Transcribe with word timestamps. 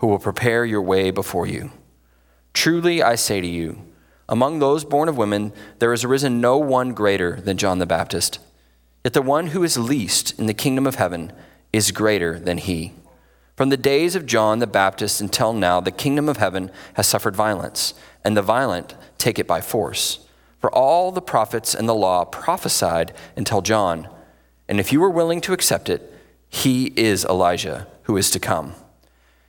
who 0.00 0.06
will 0.06 0.18
prepare 0.18 0.64
your 0.64 0.82
way 0.82 1.10
before 1.10 1.46
you. 1.46 1.70
Truly 2.52 3.02
I 3.02 3.14
say 3.14 3.40
to 3.40 3.46
you, 3.46 3.82
among 4.28 4.58
those 4.58 4.84
born 4.84 5.08
of 5.08 5.16
women, 5.16 5.52
there 5.78 5.90
has 5.90 6.04
arisen 6.04 6.40
no 6.40 6.56
one 6.56 6.92
greater 6.92 7.40
than 7.40 7.56
John 7.56 7.78
the 7.78 7.86
Baptist. 7.86 8.38
Yet 9.04 9.12
the 9.12 9.22
one 9.22 9.48
who 9.48 9.62
is 9.62 9.76
least 9.76 10.38
in 10.38 10.46
the 10.46 10.54
kingdom 10.54 10.86
of 10.86 10.96
heaven 10.96 11.32
is 11.72 11.90
greater 11.90 12.38
than 12.38 12.58
he. 12.58 12.92
From 13.56 13.68
the 13.68 13.76
days 13.76 14.14
of 14.14 14.26
John 14.26 14.58
the 14.58 14.66
Baptist 14.66 15.20
until 15.20 15.52
now, 15.52 15.80
the 15.80 15.90
kingdom 15.90 16.28
of 16.28 16.38
heaven 16.38 16.70
has 16.94 17.06
suffered 17.06 17.36
violence, 17.36 17.92
and 18.24 18.36
the 18.36 18.42
violent 18.42 18.94
take 19.18 19.38
it 19.38 19.46
by 19.46 19.60
force. 19.60 20.26
For 20.60 20.72
all 20.74 21.12
the 21.12 21.22
prophets 21.22 21.74
and 21.74 21.88
the 21.88 21.94
law 21.94 22.24
prophesied 22.24 23.12
until 23.36 23.62
John. 23.62 24.08
And 24.68 24.80
if 24.80 24.92
you 24.92 25.02
are 25.02 25.10
willing 25.10 25.40
to 25.42 25.52
accept 25.52 25.88
it, 25.88 26.14
he 26.48 26.92
is 26.96 27.24
Elijah 27.24 27.86
who 28.04 28.16
is 28.16 28.30
to 28.30 28.38
come. 28.38 28.74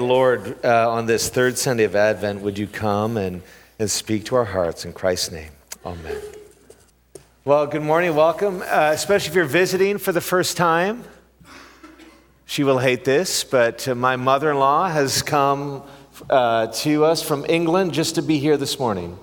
Lord, 0.00 0.64
uh, 0.64 0.90
on 0.90 1.06
this 1.06 1.28
third 1.28 1.58
Sunday 1.58 1.84
of 1.84 1.94
Advent, 1.94 2.40
would 2.40 2.58
you 2.58 2.66
come 2.66 3.16
and, 3.16 3.42
and 3.78 3.90
speak 3.90 4.24
to 4.26 4.36
our 4.36 4.44
hearts 4.44 4.84
in 4.84 4.92
Christ's 4.92 5.30
name? 5.30 5.50
Amen. 5.84 6.20
Well, 7.44 7.66
good 7.66 7.82
morning, 7.82 8.14
welcome, 8.14 8.62
uh, 8.62 8.90
especially 8.92 9.30
if 9.30 9.34
you're 9.34 9.44
visiting 9.44 9.98
for 9.98 10.12
the 10.12 10.20
first 10.20 10.56
time. 10.56 11.04
She 12.46 12.64
will 12.64 12.78
hate 12.78 13.04
this, 13.04 13.44
but 13.44 13.86
uh, 13.86 13.94
my 13.94 14.16
mother 14.16 14.50
in 14.50 14.58
law 14.58 14.88
has 14.88 15.22
come 15.22 15.82
uh, 16.28 16.66
to 16.66 17.04
us 17.04 17.22
from 17.22 17.46
England 17.48 17.92
just 17.92 18.16
to 18.16 18.22
be 18.22 18.38
here 18.38 18.56
this 18.56 18.78
morning. 18.78 19.18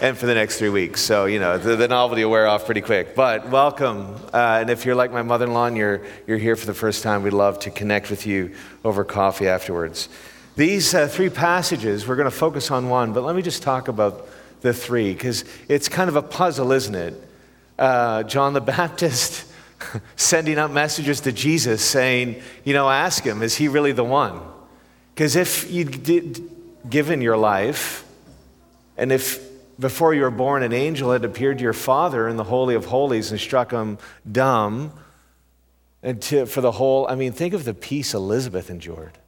And 0.00 0.16
for 0.16 0.26
the 0.26 0.34
next 0.34 0.58
three 0.58 0.68
weeks. 0.68 1.00
So, 1.00 1.24
you 1.24 1.38
know, 1.38 1.56
the, 1.56 1.76
the 1.76 1.88
novelty 1.88 2.24
will 2.24 2.30
wear 2.30 2.46
off 2.46 2.66
pretty 2.66 2.82
quick. 2.82 3.14
But 3.14 3.48
welcome. 3.48 4.14
Uh, 4.32 4.58
and 4.60 4.70
if 4.70 4.84
you're 4.84 4.94
like 4.94 5.10
my 5.10 5.22
mother 5.22 5.46
in 5.46 5.54
law 5.54 5.66
and 5.66 5.76
you're, 5.76 6.02
you're 6.26 6.38
here 6.38 6.56
for 6.56 6.66
the 6.66 6.74
first 6.74 7.02
time, 7.02 7.22
we'd 7.22 7.32
love 7.32 7.58
to 7.60 7.70
connect 7.70 8.10
with 8.10 8.26
you 8.26 8.54
over 8.84 9.04
coffee 9.04 9.48
afterwards. 9.48 10.08
These 10.56 10.94
uh, 10.94 11.08
three 11.08 11.30
passages, 11.30 12.06
we're 12.06 12.16
going 12.16 12.30
to 12.30 12.36
focus 12.36 12.70
on 12.70 12.88
one, 12.88 13.12
but 13.12 13.24
let 13.24 13.36
me 13.36 13.42
just 13.42 13.62
talk 13.62 13.88
about 13.88 14.28
the 14.60 14.72
three, 14.72 15.12
because 15.12 15.44
it's 15.68 15.88
kind 15.88 16.08
of 16.08 16.16
a 16.16 16.22
puzzle, 16.22 16.72
isn't 16.72 16.94
it? 16.94 17.28
Uh, 17.78 18.22
John 18.22 18.52
the 18.52 18.60
Baptist 18.62 19.50
sending 20.16 20.58
out 20.58 20.72
messages 20.72 21.20
to 21.22 21.32
Jesus 21.32 21.82
saying, 21.82 22.42
you 22.64 22.74
know, 22.74 22.88
ask 22.90 23.24
him, 23.24 23.42
is 23.42 23.56
he 23.56 23.68
really 23.68 23.92
the 23.92 24.04
one? 24.04 24.40
Because 25.14 25.36
if 25.36 25.70
you'd 25.70 26.50
given 26.88 27.22
your 27.22 27.36
life, 27.38 28.06
and 28.98 29.12
if 29.12 29.45
before 29.78 30.14
you 30.14 30.22
were 30.22 30.30
born, 30.30 30.62
an 30.62 30.72
angel 30.72 31.12
had 31.12 31.24
appeared 31.24 31.58
to 31.58 31.64
your 31.64 31.72
father 31.72 32.28
in 32.28 32.36
the 32.36 32.44
Holy 32.44 32.74
of 32.74 32.86
Holies 32.86 33.30
and 33.30 33.40
struck 33.40 33.70
him 33.70 33.98
dumb. 34.30 34.92
And 36.02 36.20
to, 36.22 36.46
for 36.46 36.60
the 36.60 36.72
whole, 36.72 37.06
I 37.08 37.14
mean, 37.14 37.32
think 37.32 37.52
of 37.52 37.64
the 37.64 37.74
peace 37.74 38.14
Elizabeth 38.14 38.70
endured. 38.70 39.18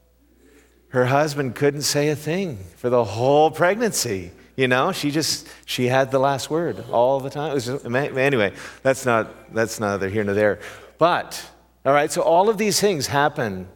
Her 0.91 1.07
husband 1.07 1.55
couldn't 1.55 1.83
say 1.83 2.09
a 2.09 2.17
thing 2.17 2.59
for 2.77 2.89
the 2.89 3.05
whole 3.05 3.51
pregnancy. 3.51 4.31
You 4.57 4.69
know, 4.69 4.93
she 4.93 5.11
just, 5.11 5.47
she 5.67 5.87
had 5.87 6.11
the 6.11 6.19
last 6.19 6.51
word 6.51 6.83
all 6.91 7.21
the 7.21 7.31
time. 7.31 7.59
Just, 7.59 7.85
anyway, 7.85 8.53
that's 8.83 9.05
not, 9.05 9.55
that's 9.55 9.79
neither 9.79 10.09
here 10.09 10.25
nor 10.25 10.35
there. 10.35 10.61
But, 10.97 11.45
all 11.85 11.93
right, 11.93 12.11
so 12.11 12.23
all 12.23 12.49
of 12.49 12.59
these 12.59 12.81
things 12.81 13.07
happen. 13.07 13.69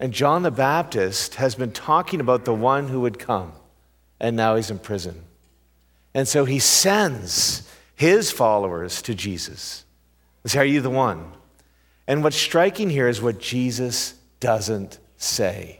And 0.00 0.12
John 0.12 0.42
the 0.42 0.50
Baptist 0.50 1.36
has 1.36 1.54
been 1.54 1.72
talking 1.72 2.20
about 2.20 2.44
the 2.44 2.54
one 2.54 2.88
who 2.88 3.00
would 3.00 3.18
come. 3.18 3.52
And 4.20 4.36
now 4.36 4.56
he's 4.56 4.70
in 4.70 4.78
prison. 4.80 5.24
And 6.18 6.26
so 6.26 6.44
he 6.44 6.58
sends 6.58 7.62
his 7.94 8.32
followers 8.32 9.02
to 9.02 9.14
Jesus. 9.14 9.84
He 10.42 10.48
says, 10.48 10.58
Are 10.58 10.64
you 10.64 10.80
the 10.80 10.90
one? 10.90 11.30
And 12.08 12.24
what's 12.24 12.34
striking 12.34 12.90
here 12.90 13.06
is 13.06 13.22
what 13.22 13.38
Jesus 13.38 14.14
doesn't 14.40 14.98
say. 15.16 15.78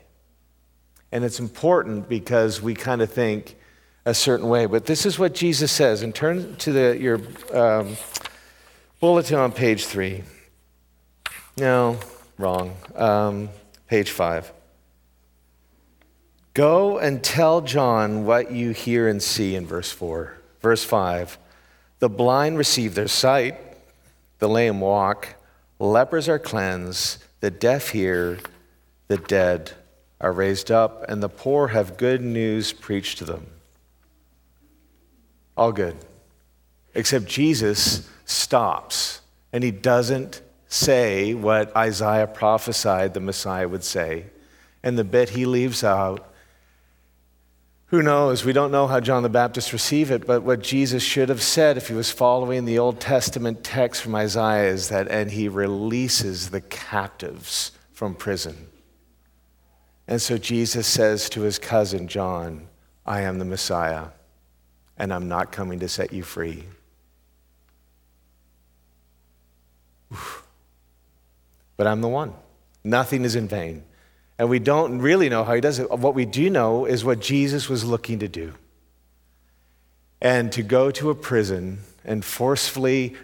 And 1.10 1.24
it's 1.24 1.40
important 1.40 2.08
because 2.08 2.62
we 2.62 2.74
kind 2.74 3.02
of 3.02 3.10
think 3.10 3.56
a 4.04 4.14
certain 4.14 4.48
way. 4.48 4.66
But 4.66 4.86
this 4.86 5.06
is 5.06 5.18
what 5.18 5.34
Jesus 5.34 5.72
says. 5.72 6.02
And 6.02 6.14
turn 6.14 6.54
to 6.58 6.70
the, 6.70 6.96
your 6.96 7.20
um, 7.52 7.96
bulletin 9.00 9.38
on 9.38 9.50
page 9.50 9.86
three. 9.86 10.22
No, 11.56 11.98
wrong. 12.38 12.76
Um, 12.94 13.48
page 13.88 14.12
five. 14.12 14.52
Go 16.58 16.98
and 16.98 17.22
tell 17.22 17.60
John 17.60 18.24
what 18.26 18.50
you 18.50 18.72
hear 18.72 19.06
and 19.06 19.22
see 19.22 19.54
in 19.54 19.64
verse 19.64 19.92
4. 19.92 20.34
Verse 20.60 20.82
5 20.82 21.38
The 22.00 22.08
blind 22.08 22.58
receive 22.58 22.96
their 22.96 23.06
sight, 23.06 23.54
the 24.40 24.48
lame 24.48 24.80
walk, 24.80 25.36
lepers 25.78 26.28
are 26.28 26.40
cleansed, 26.40 27.22
the 27.38 27.52
deaf 27.52 27.90
hear, 27.90 28.40
the 29.06 29.18
dead 29.18 29.70
are 30.20 30.32
raised 30.32 30.72
up, 30.72 31.08
and 31.08 31.22
the 31.22 31.28
poor 31.28 31.68
have 31.68 31.96
good 31.96 32.22
news 32.22 32.72
preached 32.72 33.18
to 33.18 33.24
them. 33.24 33.46
All 35.56 35.70
good. 35.70 35.96
Except 36.92 37.26
Jesus 37.26 38.10
stops 38.24 39.20
and 39.52 39.62
he 39.62 39.70
doesn't 39.70 40.42
say 40.66 41.34
what 41.34 41.76
Isaiah 41.76 42.26
prophesied 42.26 43.14
the 43.14 43.20
Messiah 43.20 43.68
would 43.68 43.84
say. 43.84 44.24
And 44.82 44.98
the 44.98 45.04
bit 45.04 45.28
he 45.28 45.46
leaves 45.46 45.84
out 45.84 46.24
who 47.88 48.02
knows? 48.02 48.44
We 48.44 48.52
don't 48.52 48.70
know 48.70 48.86
how 48.86 49.00
John 49.00 49.22
the 49.22 49.30
Baptist 49.30 49.72
received 49.72 50.10
it, 50.10 50.26
but 50.26 50.42
what 50.42 50.62
Jesus 50.62 51.02
should 51.02 51.30
have 51.30 51.42
said 51.42 51.78
if 51.78 51.88
he 51.88 51.94
was 51.94 52.10
following 52.10 52.64
the 52.66 52.78
Old 52.78 53.00
Testament 53.00 53.64
text 53.64 54.02
from 54.02 54.14
Isaiah 54.14 54.70
is 54.70 54.90
that, 54.90 55.08
and 55.08 55.30
he 55.30 55.48
releases 55.48 56.50
the 56.50 56.60
captives 56.60 57.72
from 57.92 58.14
prison. 58.14 58.68
And 60.06 60.20
so 60.20 60.36
Jesus 60.36 60.86
says 60.86 61.30
to 61.30 61.40
his 61.42 61.58
cousin 61.58 62.08
John, 62.08 62.68
I 63.06 63.22
am 63.22 63.38
the 63.38 63.46
Messiah, 63.46 64.08
and 64.98 65.12
I'm 65.12 65.28
not 65.28 65.50
coming 65.50 65.80
to 65.80 65.88
set 65.88 66.12
you 66.12 66.22
free. 66.22 66.64
But 71.78 71.86
I'm 71.86 72.02
the 72.02 72.08
one. 72.08 72.34
Nothing 72.84 73.24
is 73.24 73.34
in 73.34 73.48
vain. 73.48 73.84
And 74.38 74.48
we 74.48 74.60
don't 74.60 75.00
really 75.00 75.28
know 75.28 75.42
how 75.42 75.54
he 75.54 75.60
does 75.60 75.78
it. 75.78 75.90
What 75.90 76.14
we 76.14 76.24
do 76.24 76.48
know 76.48 76.84
is 76.84 77.04
what 77.04 77.20
Jesus 77.20 77.68
was 77.68 77.84
looking 77.84 78.20
to 78.20 78.28
do. 78.28 78.54
And 80.20 80.52
to 80.52 80.62
go 80.62 80.90
to 80.92 81.10
a 81.10 81.14
prison 81.14 81.80
and 82.04 82.24
forcefully 82.24 83.16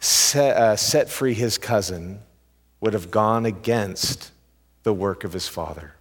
set, 0.00 0.56
uh, 0.56 0.76
set 0.76 1.08
free 1.08 1.34
his 1.34 1.58
cousin 1.58 2.20
would 2.80 2.92
have 2.92 3.10
gone 3.10 3.46
against 3.46 4.32
the 4.82 4.92
work 4.92 5.24
of 5.24 5.32
his 5.32 5.48
father. 5.48 5.94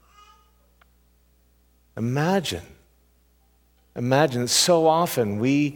Imagine. 1.96 2.64
Imagine. 3.96 4.48
So 4.48 4.88
often 4.88 5.40
we, 5.40 5.76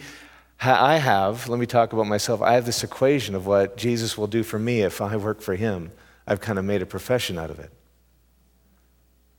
I 0.59 0.97
have, 0.97 1.49
let 1.49 1.59
me 1.59 1.65
talk 1.65 1.93
about 1.93 2.05
myself, 2.05 2.41
I 2.41 2.53
have 2.53 2.65
this 2.65 2.83
equation 2.83 3.33
of 3.33 3.47
what 3.47 3.77
Jesus 3.77 4.17
will 4.17 4.27
do 4.27 4.43
for 4.43 4.59
me 4.59 4.81
if 4.81 5.01
I 5.01 5.15
work 5.17 5.41
for 5.41 5.55
him. 5.55 5.91
I've 6.27 6.39
kind 6.39 6.59
of 6.59 6.65
made 6.65 6.83
a 6.83 6.85
profession 6.85 7.39
out 7.39 7.49
of 7.49 7.59
it. 7.59 7.71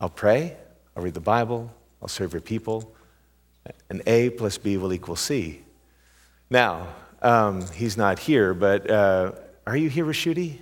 I'll 0.03 0.11
pray, 0.11 0.57
I'll 0.97 1.03
read 1.05 1.15
the 1.15 1.21
Bible, 1.21 1.73
I'll 2.03 2.09
serve 2.09 2.33
your 2.33 2.43
people, 2.43 2.93
and 3.89 4.03
A 4.09 4.31
plus 4.31 4.59
B 4.59 4.77
will 4.77 4.93
equal 4.93 5.15
C. 5.15 5.61
Now, 6.51 6.89
um, 7.23 7.65
he's 7.69 7.97
not 7.97 8.19
here, 8.19 8.53
but 8.53 8.91
uh, 8.91 9.31
are 9.65 9.77
you 9.77 9.89
here, 9.89 10.05
Rashuti? 10.05 10.59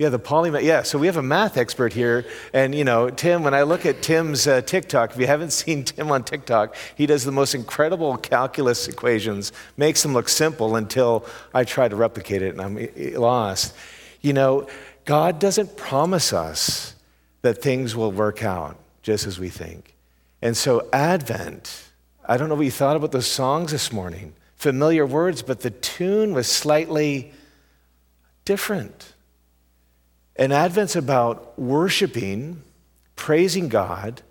Yeah, 0.00 0.08
the 0.08 0.18
polymath. 0.18 0.64
Yeah, 0.64 0.82
so 0.82 0.98
we 0.98 1.06
have 1.06 1.16
a 1.16 1.22
math 1.22 1.56
expert 1.56 1.92
here. 1.92 2.26
And, 2.52 2.74
you 2.74 2.82
know, 2.82 3.08
Tim, 3.08 3.44
when 3.44 3.54
I 3.54 3.62
look 3.62 3.86
at 3.86 4.02
Tim's 4.02 4.48
uh, 4.48 4.62
TikTok, 4.62 5.12
if 5.12 5.20
you 5.20 5.28
haven't 5.28 5.50
seen 5.52 5.84
Tim 5.84 6.10
on 6.10 6.24
TikTok, 6.24 6.74
he 6.96 7.06
does 7.06 7.24
the 7.24 7.30
most 7.30 7.54
incredible 7.54 8.16
calculus 8.16 8.88
equations, 8.88 9.52
makes 9.76 10.02
them 10.02 10.12
look 10.12 10.28
simple 10.28 10.74
until 10.74 11.24
I 11.54 11.62
try 11.62 11.86
to 11.86 11.94
replicate 11.94 12.42
it 12.42 12.58
and 12.58 12.60
I'm 12.60 12.88
lost. 13.14 13.76
You 14.22 14.32
know, 14.32 14.66
God 15.04 15.38
doesn't 15.38 15.76
promise 15.76 16.32
us 16.32 16.95
that 17.42 17.62
things 17.62 17.94
will 17.94 18.12
work 18.12 18.42
out 18.42 18.78
just 19.02 19.26
as 19.26 19.38
we 19.38 19.48
think. 19.48 19.96
And 20.42 20.56
so, 20.56 20.88
Advent, 20.92 21.90
I 22.24 22.36
don't 22.36 22.48
know 22.48 22.54
what 22.54 22.64
you 22.64 22.70
thought 22.70 22.96
about 22.96 23.12
those 23.12 23.26
songs 23.26 23.72
this 23.72 23.92
morning. 23.92 24.34
Familiar 24.56 25.06
words, 25.06 25.42
but 25.42 25.60
the 25.60 25.70
tune 25.70 26.32
was 26.32 26.46
slightly 26.48 27.32
different. 28.44 29.14
And 30.34 30.52
Advent's 30.52 30.96
about 30.96 31.58
worshiping, 31.58 32.62
praising 33.14 33.68
God 33.68 34.22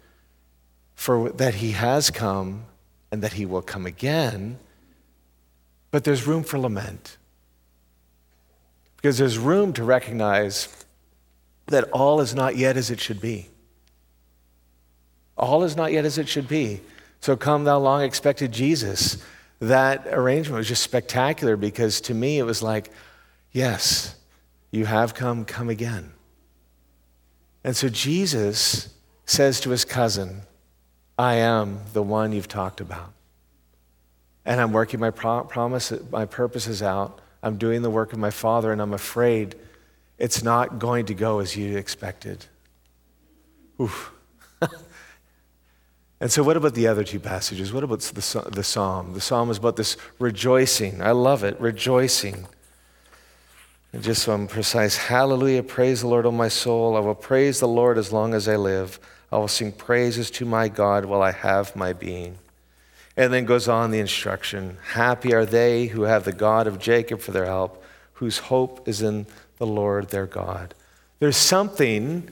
for 0.96 1.30
that 1.32 1.56
He 1.56 1.72
has 1.72 2.10
come 2.10 2.66
and 3.12 3.22
that 3.22 3.34
He 3.34 3.46
will 3.46 3.62
come 3.62 3.86
again. 3.86 4.60
But 5.92 6.04
there's 6.04 6.28
room 6.28 6.44
for 6.44 6.60
lament. 6.60 7.18
Because 8.98 9.18
there's 9.18 9.38
room 9.38 9.74
to 9.74 9.84
recognize 9.84 10.85
that 11.68 11.86
all 11.92 12.22
is 12.22 12.36
not 12.36 12.56
yet 12.56 12.78
as 12.78 12.92
it 12.92 13.00
should 13.00 13.20
be. 13.20 13.50
All 15.38 15.64
is 15.64 15.76
not 15.76 15.92
yet 15.92 16.06
as 16.06 16.18
it 16.18 16.28
should 16.28 16.48
be. 16.48 16.82
So 17.20 17.36
come, 17.36 17.64
thou 17.64 17.80
long 17.80 18.04
expected 18.04 18.52
Jesus. 18.52 19.24
That 19.60 20.08
arrangement 20.08 20.58
was 20.58 20.68
just 20.68 20.84
spectacular 20.84 21.58
because 21.58 22.02
to 22.02 22.14
me 22.14 22.40
it 22.40 22.44
was 22.44 22.62
like, 22.62 22.92
yes, 23.52 24.16
you 24.72 24.86
have 24.86 25.14
come, 25.14 25.46
come 25.46 25.70
again. 25.70 26.12
And 27.64 27.76
so 27.76 27.90
Jesus 27.90 28.90
says 29.26 29.60
to 29.62 29.72
his 29.72 29.86
cousin, 29.86 30.42
I 31.18 31.36
am 31.36 31.80
the 31.94 32.04
one 32.04 32.32
you've 32.32 32.48
talked 32.48 32.80
about. 32.80 33.12
And 34.46 34.62
I'm 34.62 34.72
working 34.72 35.00
my 35.00 35.10
pro- 35.10 35.46
promise, 35.46 35.92
my 36.12 36.26
purposes 36.26 36.84
out. 36.84 37.22
I'm 37.42 37.58
doing 37.58 37.82
the 37.82 37.90
work 37.90 38.14
of 38.14 38.20
my 38.20 38.30
Father, 38.30 38.72
and 38.72 38.82
I'm 38.82 38.94
afraid 38.94 39.56
it's 40.18 40.44
not 40.44 40.80
going 40.80 41.06
to 41.08 41.14
go 41.14 41.40
as 41.40 41.56
you 41.56 41.78
expected. 41.78 42.46
Oof. 43.82 44.12
and 46.22 46.32
so, 46.32 46.44
what 46.44 46.56
about 46.56 46.74
the 46.74 46.88
other 46.88 47.04
two 47.04 47.20
passages? 47.20 47.74
What 47.74 47.84
about 47.84 48.00
the, 48.00 48.50
the 48.52 48.64
psalm? 48.64 49.14
The 49.14 49.22
psalm 49.22 49.50
is 49.50 49.58
about 49.58 49.76
this 49.76 49.98
rejoicing. 50.20 51.02
I 51.02 51.12
love 51.12 51.44
it, 51.44 51.60
rejoicing. 51.60 52.48
And 53.92 54.04
just 54.04 54.24
so 54.24 54.34
I'm 54.34 54.48
precise, 54.48 54.98
hallelujah, 54.98 55.64
praise 55.64 56.02
the 56.02 56.08
Lord, 56.08 56.26
O 56.26 56.32
my 56.32 56.50
soul. 56.50 56.98
I 56.98 57.00
will 57.00 57.16
praise 57.16 57.62
the 57.62 57.68
Lord 57.68 57.98
as 57.98 58.12
long 58.12 58.34
as 58.34 58.48
I 58.48 58.58
live. 58.58 59.00
I 59.32 59.38
will 59.38 59.48
sing 59.48 59.72
praises 59.72 60.30
to 60.32 60.46
my 60.46 60.68
God 60.68 61.06
while 61.06 61.22
I 61.22 61.32
have 61.32 61.76
my 61.76 61.94
being. 61.94 62.38
And 63.18 63.32
then 63.32 63.46
goes 63.46 63.70
on 63.70 63.92
the 63.92 64.00
instruction 64.00 64.78
Happy 64.92 65.34
are 65.34 65.46
they 65.46 65.88
who 65.88 66.04
have 66.04 66.26
the 66.26 66.34
God 66.34 66.68
of 66.68 66.80
Jacob 66.80 67.22
for 67.22 67.32
their 67.32 67.46
help, 67.46 67.84
whose 68.14 68.38
hope 68.38 68.88
is 68.88 69.02
in 69.02 69.28
the 69.58 69.66
Lord 69.66 70.10
their 70.10 70.26
God. 70.26 70.74
There's 71.20 71.38
something 71.38 72.30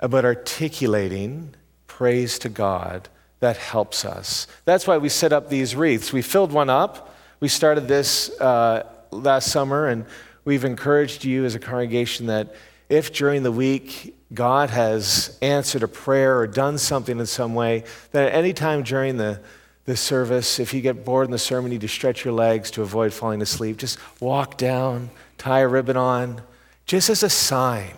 about 0.00 0.24
articulating 0.24 1.54
praise 1.86 2.38
to 2.40 2.48
God 2.48 3.08
that 3.40 3.56
helps 3.56 4.04
us. 4.04 4.46
That's 4.64 4.86
why 4.86 4.98
we 4.98 5.08
set 5.08 5.32
up 5.32 5.48
these 5.48 5.74
wreaths. 5.74 6.12
We 6.12 6.22
filled 6.22 6.52
one 6.52 6.70
up 6.70 7.14
we 7.44 7.48
started 7.48 7.88
this 7.88 8.30
uh, 8.40 8.88
last 9.10 9.52
summer, 9.52 9.88
and 9.88 10.06
we've 10.46 10.64
encouraged 10.64 11.26
you 11.26 11.44
as 11.44 11.54
a 11.54 11.58
congregation 11.58 12.24
that 12.28 12.54
if 12.88 13.12
during 13.12 13.42
the 13.42 13.52
week 13.52 14.16
God 14.32 14.70
has 14.70 15.36
answered 15.42 15.82
a 15.82 15.88
prayer 15.88 16.38
or 16.38 16.46
done 16.46 16.78
something 16.78 17.18
in 17.18 17.26
some 17.26 17.54
way, 17.54 17.84
that 18.12 18.28
at 18.28 18.34
any 18.34 18.54
time 18.54 18.82
during 18.82 19.18
the, 19.18 19.40
the 19.84 19.96
service, 19.96 20.58
if 20.58 20.72
you 20.72 20.80
get 20.80 21.04
bored 21.04 21.26
in 21.26 21.30
the 21.30 21.38
sermon, 21.38 21.70
you 21.70 21.78
just 21.78 21.94
stretch 21.94 22.24
your 22.24 22.32
legs 22.32 22.70
to 22.72 22.82
avoid 22.82 23.12
falling 23.12 23.42
asleep. 23.42 23.76
Just 23.76 23.98
walk 24.20 24.56
down, 24.56 25.10
tie 25.36 25.60
a 25.60 25.68
ribbon 25.68 25.96
on, 25.96 26.40
just 26.86 27.10
as 27.10 27.22
a 27.22 27.30
sign, 27.30 27.92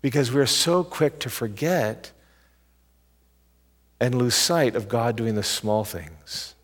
because 0.00 0.32
we're 0.32 0.46
so 0.46 0.82
quick 0.82 1.18
to 1.20 1.30
forget 1.30 2.12
and 4.00 4.14
lose 4.14 4.34
sight 4.34 4.74
of 4.74 4.88
God 4.88 5.16
doing 5.16 5.34
the 5.34 5.42
small 5.42 5.84
things. 5.84 6.54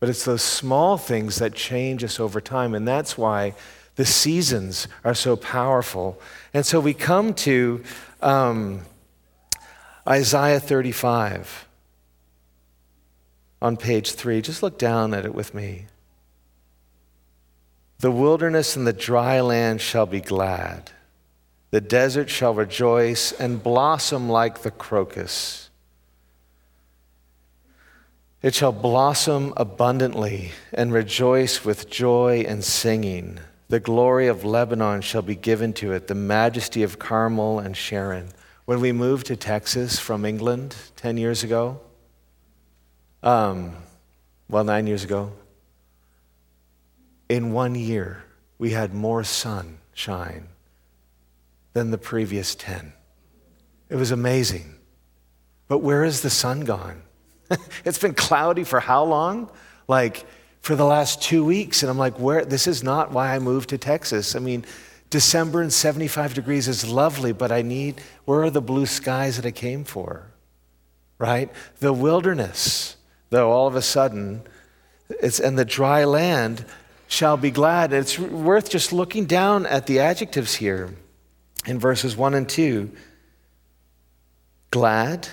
But 0.00 0.08
it's 0.08 0.24
those 0.24 0.42
small 0.42 0.96
things 0.96 1.36
that 1.36 1.54
change 1.54 2.04
us 2.04 2.20
over 2.20 2.40
time. 2.40 2.74
And 2.74 2.86
that's 2.86 3.16
why 3.16 3.54
the 3.96 4.04
seasons 4.04 4.86
are 5.04 5.14
so 5.14 5.36
powerful. 5.36 6.20
And 6.52 6.66
so 6.66 6.80
we 6.80 6.94
come 6.94 7.32
to 7.34 7.82
um, 8.20 8.80
Isaiah 10.06 10.60
35 10.60 11.68
on 13.64 13.78
page 13.78 14.12
three. 14.12 14.42
Just 14.42 14.62
look 14.62 14.78
down 14.78 15.14
at 15.14 15.24
it 15.24 15.34
with 15.34 15.54
me. 15.54 15.86
The 18.00 18.10
wilderness 18.10 18.76
and 18.76 18.86
the 18.86 18.92
dry 18.92 19.40
land 19.40 19.80
shall 19.80 20.04
be 20.04 20.20
glad. 20.20 20.90
The 21.70 21.80
desert 21.80 22.28
shall 22.28 22.52
rejoice 22.52 23.32
and 23.32 23.62
blossom 23.62 24.28
like 24.28 24.60
the 24.60 24.70
crocus. 24.70 25.70
It 28.42 28.54
shall 28.54 28.70
blossom 28.70 29.54
abundantly 29.56 30.52
and 30.70 30.92
rejoice 30.92 31.64
with 31.64 31.88
joy 31.88 32.44
and 32.46 32.62
singing. 32.62 33.40
The 33.70 33.80
glory 33.80 34.26
of 34.26 34.44
Lebanon 34.44 35.00
shall 35.00 35.22
be 35.22 35.36
given 35.36 35.72
to 35.74 35.92
it, 35.92 36.06
the 36.06 36.14
majesty 36.14 36.82
of 36.82 36.98
Carmel 36.98 37.60
and 37.60 37.74
Sharon. 37.74 38.28
When 38.66 38.82
we 38.82 38.92
moved 38.92 39.24
to 39.28 39.36
Texas 39.36 39.98
from 39.98 40.26
England 40.26 40.76
10 40.96 41.16
years 41.16 41.42
ago, 41.42 41.80
um, 43.24 43.74
well, 44.48 44.62
nine 44.62 44.86
years 44.86 45.02
ago, 45.02 45.32
in 47.28 47.52
one 47.52 47.74
year, 47.74 48.22
we 48.58 48.70
had 48.70 48.94
more 48.94 49.24
sunshine 49.24 50.48
than 51.72 51.90
the 51.90 51.98
previous 51.98 52.54
10. 52.54 52.92
It 53.88 53.96
was 53.96 54.10
amazing. 54.10 54.76
But 55.66 55.78
where 55.78 56.04
is 56.04 56.20
the 56.20 56.30
sun 56.30 56.60
gone? 56.60 57.02
it's 57.84 57.98
been 57.98 58.14
cloudy 58.14 58.62
for 58.64 58.78
how 58.78 59.04
long? 59.04 59.50
Like 59.88 60.24
for 60.60 60.76
the 60.76 60.84
last 60.84 61.22
two 61.22 61.44
weeks. 61.44 61.82
And 61.82 61.90
I'm 61.90 61.98
like, 61.98 62.18
where? 62.18 62.44
This 62.44 62.66
is 62.66 62.82
not 62.82 63.10
why 63.10 63.34
I 63.34 63.38
moved 63.38 63.70
to 63.70 63.78
Texas. 63.78 64.36
I 64.36 64.38
mean, 64.38 64.64
December 65.10 65.62
and 65.62 65.72
75 65.72 66.34
degrees 66.34 66.68
is 66.68 66.88
lovely, 66.88 67.32
but 67.32 67.52
I 67.52 67.62
need, 67.62 68.00
where 68.24 68.42
are 68.42 68.50
the 68.50 68.60
blue 68.60 68.86
skies 68.86 69.36
that 69.36 69.46
I 69.46 69.50
came 69.50 69.84
for? 69.84 70.30
Right? 71.18 71.50
The 71.80 71.92
wilderness, 71.92 72.93
though, 73.30 73.50
all 73.50 73.66
of 73.66 73.76
a 73.76 73.82
sudden, 73.82 74.42
it's, 75.08 75.40
and 75.40 75.58
the 75.58 75.64
dry 75.64 76.04
land 76.04 76.64
shall 77.06 77.36
be 77.36 77.50
glad. 77.50 77.92
It's 77.92 78.18
worth 78.18 78.70
just 78.70 78.92
looking 78.92 79.26
down 79.26 79.66
at 79.66 79.86
the 79.86 80.00
adjectives 80.00 80.54
here 80.54 80.94
in 81.66 81.78
verses 81.78 82.16
1 82.16 82.34
and 82.34 82.48
2. 82.48 82.90
Glad, 84.70 85.28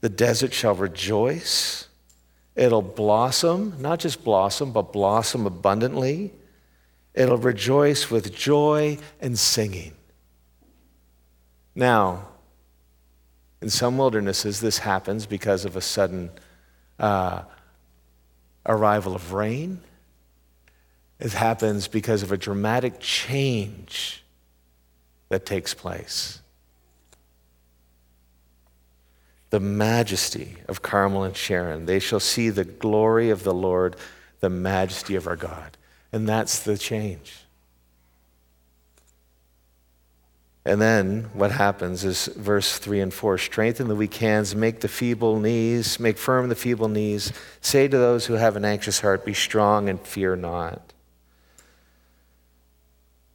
the 0.00 0.08
desert 0.08 0.52
shall 0.52 0.74
rejoice. 0.74 1.88
It'll 2.56 2.82
blossom, 2.82 3.74
not 3.78 4.00
just 4.00 4.24
blossom, 4.24 4.72
but 4.72 4.92
blossom 4.92 5.46
abundantly. 5.46 6.32
It'll 7.14 7.38
rejoice 7.38 8.10
with 8.10 8.34
joy 8.34 8.98
and 9.20 9.38
singing. 9.38 9.92
Now, 11.74 12.28
in 13.60 13.70
some 13.70 13.98
wildernesses, 13.98 14.60
this 14.60 14.78
happens 14.78 15.26
because 15.26 15.64
of 15.64 15.76
a 15.76 15.80
sudden 15.80 16.30
uh, 16.98 17.42
arrival 18.66 19.14
of 19.14 19.32
rain. 19.32 19.80
It 21.18 21.32
happens 21.32 21.88
because 21.88 22.22
of 22.22 22.30
a 22.30 22.36
dramatic 22.36 23.00
change 23.00 24.22
that 25.28 25.44
takes 25.44 25.74
place 25.74 26.40
the 29.50 29.60
majesty 29.60 30.56
of 30.68 30.82
Carmel 30.82 31.24
and 31.24 31.36
Sharon. 31.36 31.86
They 31.86 31.98
shall 31.98 32.20
see 32.20 32.50
the 32.50 32.64
glory 32.64 33.30
of 33.30 33.44
the 33.44 33.54
Lord, 33.54 33.96
the 34.40 34.50
majesty 34.50 35.14
of 35.14 35.26
our 35.26 35.36
God. 35.36 35.76
And 36.12 36.28
that's 36.28 36.60
the 36.60 36.76
change. 36.76 37.34
And 40.68 40.82
then 40.82 41.30
what 41.32 41.50
happens 41.50 42.04
is 42.04 42.26
verse 42.26 42.76
3 42.76 43.00
and 43.00 43.14
4 43.14 43.38
strengthen 43.38 43.88
the 43.88 43.94
weak 43.94 44.14
hands, 44.16 44.54
make 44.54 44.80
the 44.80 44.88
feeble 44.88 45.40
knees, 45.40 45.98
make 45.98 46.18
firm 46.18 46.50
the 46.50 46.54
feeble 46.54 46.88
knees. 46.88 47.32
Say 47.62 47.88
to 47.88 47.96
those 47.96 48.26
who 48.26 48.34
have 48.34 48.54
an 48.54 48.66
anxious 48.66 49.00
heart, 49.00 49.24
be 49.24 49.32
strong 49.32 49.88
and 49.88 49.98
fear 49.98 50.36
not. 50.36 50.92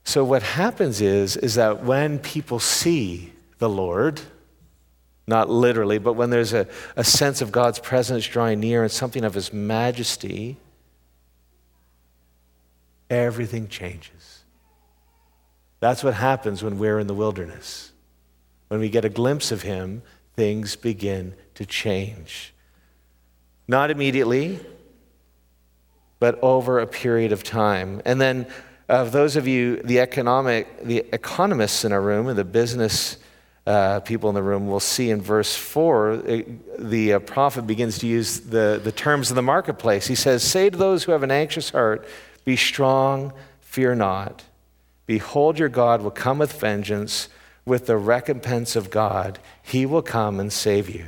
So 0.04 0.24
what 0.24 0.44
happens 0.44 1.02
is 1.02 1.36
is 1.36 1.56
that 1.56 1.84
when 1.84 2.20
people 2.20 2.60
see 2.60 3.34
the 3.58 3.70
Lord, 3.70 4.22
not 5.26 5.50
literally, 5.50 5.98
but 5.98 6.14
when 6.14 6.30
there's 6.30 6.54
a, 6.54 6.68
a 6.96 7.04
sense 7.04 7.42
of 7.42 7.52
God's 7.52 7.80
presence 7.80 8.28
drawing 8.28 8.60
near 8.60 8.84
and 8.84 8.92
something 8.92 9.24
of 9.24 9.34
his 9.34 9.52
majesty, 9.52 10.58
everything 13.10 13.70
changes. 13.70 14.33
That's 15.84 16.02
what 16.02 16.14
happens 16.14 16.64
when 16.64 16.80
we're 16.80 16.98
in 16.98 17.08
the 17.08 17.14
wilderness. 17.14 17.92
When 18.70 18.80
we 18.80 18.88
get 18.88 19.04
a 19.04 19.10
glimpse 19.10 19.52
of 19.52 19.64
Him, 19.64 20.02
things 20.34 20.78
begin 20.78 21.36
to 21.56 21.66
change. 21.66 22.54
Not 23.68 23.92
immediately, 23.92 24.62
but 26.20 26.42
over 26.42 26.80
a 26.80 26.88
period 26.88 27.34
of 27.34 27.44
time. 27.44 28.02
And 28.06 28.22
then, 28.22 28.48
of 28.88 29.12
those 29.12 29.36
of 29.36 29.46
you, 29.46 29.82
the 29.84 30.00
economic, 30.00 30.86
the 30.86 31.00
economists 31.12 31.84
in 31.84 31.92
our 31.92 32.02
room 32.02 32.30
and 32.30 32.38
the 32.38 32.46
business 32.46 33.18
uh, 33.68 34.00
people 34.00 34.30
in 34.30 34.36
the 34.36 34.42
room 34.42 34.68
will 34.68 34.80
see 34.80 35.10
in 35.10 35.22
verse 35.22 35.54
4, 35.54 36.12
it, 36.14 36.48
uh, 36.48 36.52
the 36.80 37.14
uh, 37.16 37.20
prophet 37.20 37.68
begins 37.68 37.98
to 37.98 38.08
use 38.08 38.40
the, 38.40 38.80
the 38.82 38.94
terms 38.94 39.32
of 39.32 39.36
the 39.36 39.42
marketplace. 39.42 40.08
He 40.08 40.16
says, 40.16 40.44
Say 40.44 40.70
to 40.70 40.78
those 40.78 41.04
who 41.04 41.12
have 41.12 41.24
an 41.24 41.32
anxious 41.32 41.72
heart, 41.72 42.08
Be 42.46 42.56
strong, 42.56 43.34
fear 43.60 43.96
not. 43.96 44.46
Behold, 45.06 45.60
your 45.60 45.70
God 45.70 46.02
will 46.02 46.12
come 46.12 46.40
with 46.40 46.54
vengeance, 46.54 47.30
with 47.66 47.88
the 47.88 47.98
recompense 47.98 48.76
of 48.76 48.90
God. 48.90 49.40
He 49.62 49.86
will 49.86 50.02
come 50.02 50.40
and 50.40 50.52
save 50.52 50.90
you. 50.90 51.08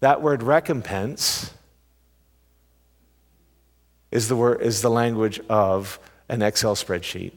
That 0.00 0.20
word 0.20 0.42
recompense 0.42 1.52
is 4.10 4.28
the, 4.28 4.36
word, 4.36 4.60
is 4.60 4.82
the 4.82 4.90
language 4.90 5.40
of 5.48 5.98
an 6.28 6.42
Excel 6.42 6.74
spreadsheet. 6.74 7.32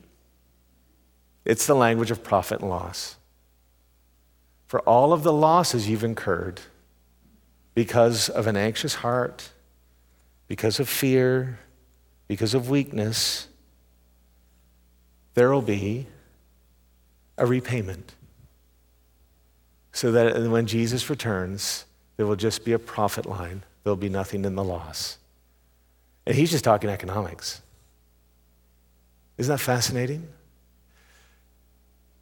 It's 1.45 1.67
the 1.67 1.75
language 1.75 2.11
of 2.11 2.23
profit 2.23 2.59
and 2.61 2.69
loss. 2.69 3.15
For 4.67 4.81
all 4.81 5.13
of 5.13 5.23
the 5.23 5.31
losses 5.31 5.87
you've 5.87 6.03
incurred 6.03 6.59
because 7.75 8.29
of 8.29 8.47
an 8.47 8.57
anxious 8.57 8.95
heart, 8.95 9.51
because 10.47 10.79
of 10.79 10.89
fear, 10.89 11.59
because 12.27 12.53
of 12.53 12.69
weakness, 12.69 13.47
there 15.35 15.51
will 15.51 15.61
be 15.61 16.07
a 17.37 17.45
repayment. 17.45 18.13
So 19.91 20.11
that 20.11 20.49
when 20.49 20.65
Jesus 20.65 21.09
returns, 21.09 21.85
there 22.17 22.25
will 22.25 22.35
just 22.35 22.65
be 22.65 22.73
a 22.73 22.79
profit 22.79 23.25
line. 23.25 23.63
There'll 23.83 23.95
be 23.95 24.09
nothing 24.09 24.43
in 24.43 24.55
the 24.55 24.63
loss. 24.63 25.17
And 26.25 26.35
he's 26.35 26.51
just 26.51 26.63
talking 26.63 26.89
economics. 26.89 27.61
Isn't 29.37 29.53
that 29.53 29.59
fascinating? 29.59 30.27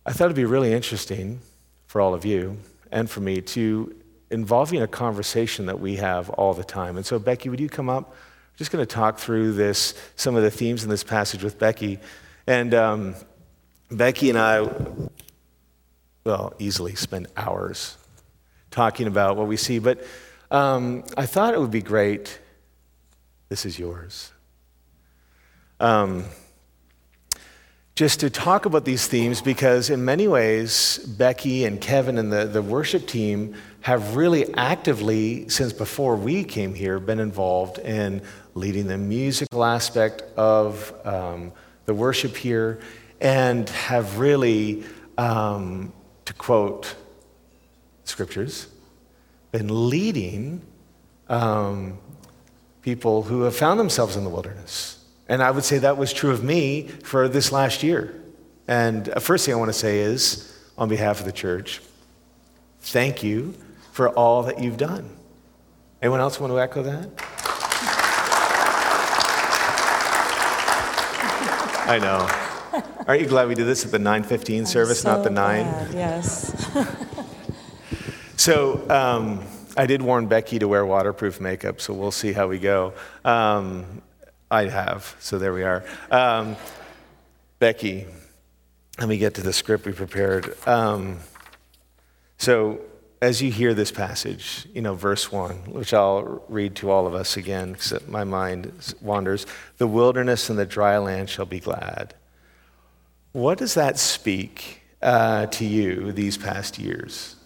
I 0.05 0.11
thought 0.11 0.25
it'd 0.25 0.35
be 0.35 0.45
really 0.45 0.73
interesting 0.73 1.39
for 1.87 2.01
all 2.01 2.13
of 2.13 2.25
you 2.25 2.57
and 2.91 3.09
for 3.09 3.21
me 3.21 3.41
to 3.41 3.95
involving 4.29 4.81
a 4.81 4.87
conversation 4.87 5.67
that 5.67 5.79
we 5.79 5.95
have 5.97 6.29
all 6.31 6.53
the 6.53 6.63
time. 6.63 6.97
And 6.97 7.05
so, 7.05 7.19
Becky, 7.19 7.49
would 7.49 7.59
you 7.59 7.69
come 7.69 7.87
up? 7.87 8.09
We're 8.09 8.57
just 8.57 8.71
going 8.71 8.85
to 8.85 8.91
talk 8.91 9.19
through 9.19 9.53
this, 9.53 9.93
some 10.15 10.35
of 10.35 10.43
the 10.43 10.51
themes 10.51 10.83
in 10.83 10.89
this 10.89 11.03
passage 11.03 11.43
with 11.43 11.59
Becky. 11.59 11.99
And 12.47 12.73
um, 12.73 13.15
Becky 13.89 14.29
and 14.29 14.37
I, 14.37 14.67
well, 16.25 16.53
easily 16.59 16.95
spend 16.95 17.27
hours 17.37 17.97
talking 18.71 19.07
about 19.07 19.37
what 19.37 19.47
we 19.47 19.57
see. 19.57 19.79
But 19.79 20.03
um, 20.51 21.03
I 21.17 21.25
thought 21.25 21.53
it 21.53 21.59
would 21.59 21.71
be 21.71 21.81
great. 21.81 22.39
This 23.49 23.65
is 23.65 23.79
yours. 23.79 24.31
Um, 25.79 26.25
just 27.95 28.21
to 28.21 28.29
talk 28.29 28.65
about 28.65 28.85
these 28.85 29.07
themes 29.07 29.41
because, 29.41 29.91
in 29.91 30.03
many 30.03 30.27
ways, 30.27 30.97
Becky 30.97 31.63
and 31.65 31.79
Kevin 31.79 32.17
and 32.17 32.33
the, 32.33 32.45
the 32.45 32.61
worship 32.61 33.05
team 33.05 33.53
have 33.81 34.15
really 34.15 34.51
actively, 34.55 35.47
since 35.47 35.71
before 35.71 36.15
we 36.15 36.43
came 36.43 36.73
here, 36.73 36.99
been 36.99 37.19
involved 37.19 37.77
in 37.77 38.23
leading 38.55 38.87
the 38.87 38.97
musical 38.97 39.63
aspect 39.63 40.23
of 40.35 40.91
um, 41.05 41.51
the 41.85 41.93
worship 41.93 42.35
here 42.35 42.79
and 43.21 43.69
have 43.69 44.19
really, 44.19 44.83
um, 45.17 45.93
to 46.25 46.33
quote 46.33 46.95
scriptures, 48.03 48.67
been 49.51 49.89
leading 49.89 50.61
um, 51.29 51.97
people 52.81 53.23
who 53.23 53.41
have 53.41 53.55
found 53.55 53.79
themselves 53.79 54.15
in 54.15 54.23
the 54.23 54.29
wilderness. 54.29 55.03
And 55.29 55.41
I 55.41 55.51
would 55.51 55.63
say 55.63 55.77
that 55.79 55.97
was 55.97 56.11
true 56.11 56.31
of 56.31 56.43
me 56.43 56.87
for 57.03 57.27
this 57.27 57.51
last 57.51 57.81
year. 57.81 58.13
And 58.67 59.05
the 59.05 59.19
first 59.19 59.45
thing 59.45 59.53
I 59.53 59.57
want 59.57 59.69
to 59.69 59.77
say 59.77 59.99
is, 59.99 60.49
on 60.77 60.89
behalf 60.89 61.19
of 61.19 61.25
the 61.25 61.31
church, 61.31 61.81
thank 62.81 63.23
you 63.23 63.53
for 63.91 64.09
all 64.09 64.43
that 64.43 64.59
you've 64.59 64.77
done. 64.77 65.09
Anyone 66.01 66.19
else 66.19 66.39
want 66.39 66.51
to 66.51 66.59
echo 66.59 66.83
that? 66.83 67.09
I 71.85 71.99
know. 71.99 72.27
Aren't 73.07 73.21
you 73.21 73.27
glad 73.27 73.49
we 73.49 73.55
did 73.55 73.65
this 73.65 73.85
at 73.85 73.91
the 73.91 73.97
9:15 73.97 74.65
service, 74.65 75.01
so 75.01 75.13
not 75.13 75.23
the 75.23 75.29
9? 75.29 75.63
Glad, 75.63 75.93
yes. 75.93 76.69
so 78.37 78.89
um, 78.89 79.43
I 79.75 79.85
did 79.85 80.01
warn 80.01 80.27
Becky 80.27 80.59
to 80.59 80.67
wear 80.67 80.85
waterproof 80.85 81.41
makeup, 81.41 81.81
so 81.81 81.93
we'll 81.93 82.11
see 82.11 82.31
how 82.31 82.47
we 82.47 82.57
go. 82.57 82.93
Um, 83.25 84.01
I 84.49 84.65
have, 84.65 85.15
so 85.19 85.37
there 85.37 85.53
we 85.53 85.63
are. 85.63 85.83
Um, 86.09 86.55
Becky, 87.59 88.05
let 88.99 89.09
me 89.09 89.17
get 89.17 89.33
to 89.35 89.41
the 89.41 89.53
script 89.53 89.85
we 89.85 89.91
prepared. 89.91 90.55
Um, 90.67 91.19
so 92.37 92.79
as 93.23 93.41
you 93.41 93.49
hear 93.49 93.73
this 93.73 93.89
passage, 93.89 94.67
you 94.73 94.81
know, 94.81 94.95
verse 94.95 95.31
1, 95.31 95.71
which 95.71 95.93
I'll 95.93 96.43
read 96.49 96.75
to 96.75 96.91
all 96.91 97.07
of 97.07 97.13
us 97.13 97.37
again 97.37 97.71
because 97.71 98.05
my 98.05 98.25
mind 98.25 98.95
wanders 98.99 99.45
the 99.77 99.87
wilderness 99.87 100.49
and 100.49 100.59
the 100.59 100.65
dry 100.65 100.97
land 100.97 101.29
shall 101.29 101.45
be 101.45 101.61
glad. 101.61 102.15
What 103.31 103.59
does 103.59 103.75
that 103.75 103.97
speak 103.97 104.81
uh, 105.01 105.45
to 105.45 105.63
you 105.63 106.11
these 106.11 106.37
past 106.37 106.77
years? 106.77 107.37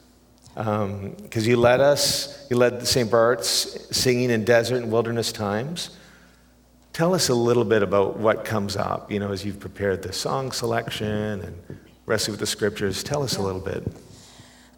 Because 0.56 0.84
um, 0.84 1.16
you 1.36 1.58
led 1.58 1.80
us, 1.80 2.48
you 2.50 2.58
led 2.58 2.88
St. 2.88 3.12
Bart's 3.12 3.96
singing 3.96 4.32
in 4.32 4.46
desert 4.46 4.78
and 4.78 4.92
wilderness 4.92 5.32
times. 5.32 5.96
Tell 6.92 7.14
us 7.14 7.30
a 7.30 7.36
little 7.36 7.66
bit 7.66 7.84
about 7.84 8.18
what 8.18 8.44
comes 8.44 8.76
up, 8.76 9.12
you 9.12 9.20
know, 9.20 9.32
as 9.32 9.46
you've 9.46 9.60
prepared 9.60 10.02
the 10.02 10.12
song 10.12 10.52
selection 10.52 11.42
and 11.42 11.80
wrestling 12.08 12.34
with 12.34 12.40
the 12.40 12.48
scriptures. 12.48 13.04
Tell 13.04 13.22
us 13.22 13.38
a 13.38 13.44
little 13.44 13.62
bit. 13.62 13.86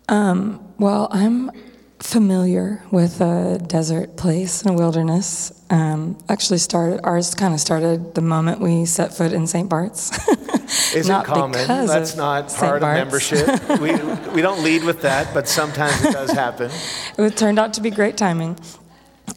Um, 0.09 0.73
well, 0.79 1.07
I'm 1.11 1.51
familiar 1.99 2.83
with 2.91 3.21
a 3.21 3.59
desert 3.59 4.17
place 4.17 4.63
and 4.63 4.71
a 4.71 4.73
wilderness. 4.73 5.51
Um, 5.69 6.17
actually, 6.27 6.57
started 6.57 7.01
ours 7.03 7.35
kind 7.35 7.53
of 7.53 7.59
started 7.59 8.15
the 8.15 8.21
moment 8.21 8.59
we 8.59 8.85
set 8.85 9.15
foot 9.15 9.33
in 9.33 9.45
St. 9.45 9.69
Bart's. 9.69 10.11
Isn't 10.95 11.11
not 11.11 11.25
common. 11.25 11.67
That's 11.67 12.15
not 12.15 12.49
part 12.49 12.81
of 12.81 12.93
membership. 12.93 13.47
we, 13.79 13.91
we 14.33 14.41
don't 14.41 14.63
lead 14.63 14.83
with 14.83 15.01
that, 15.03 15.31
but 15.33 15.47
sometimes 15.47 16.03
it 16.03 16.13
does 16.13 16.31
happen. 16.31 16.71
It 17.17 17.37
turned 17.37 17.59
out 17.59 17.73
to 17.73 17.81
be 17.81 17.91
great 17.91 18.17
timing. 18.17 18.57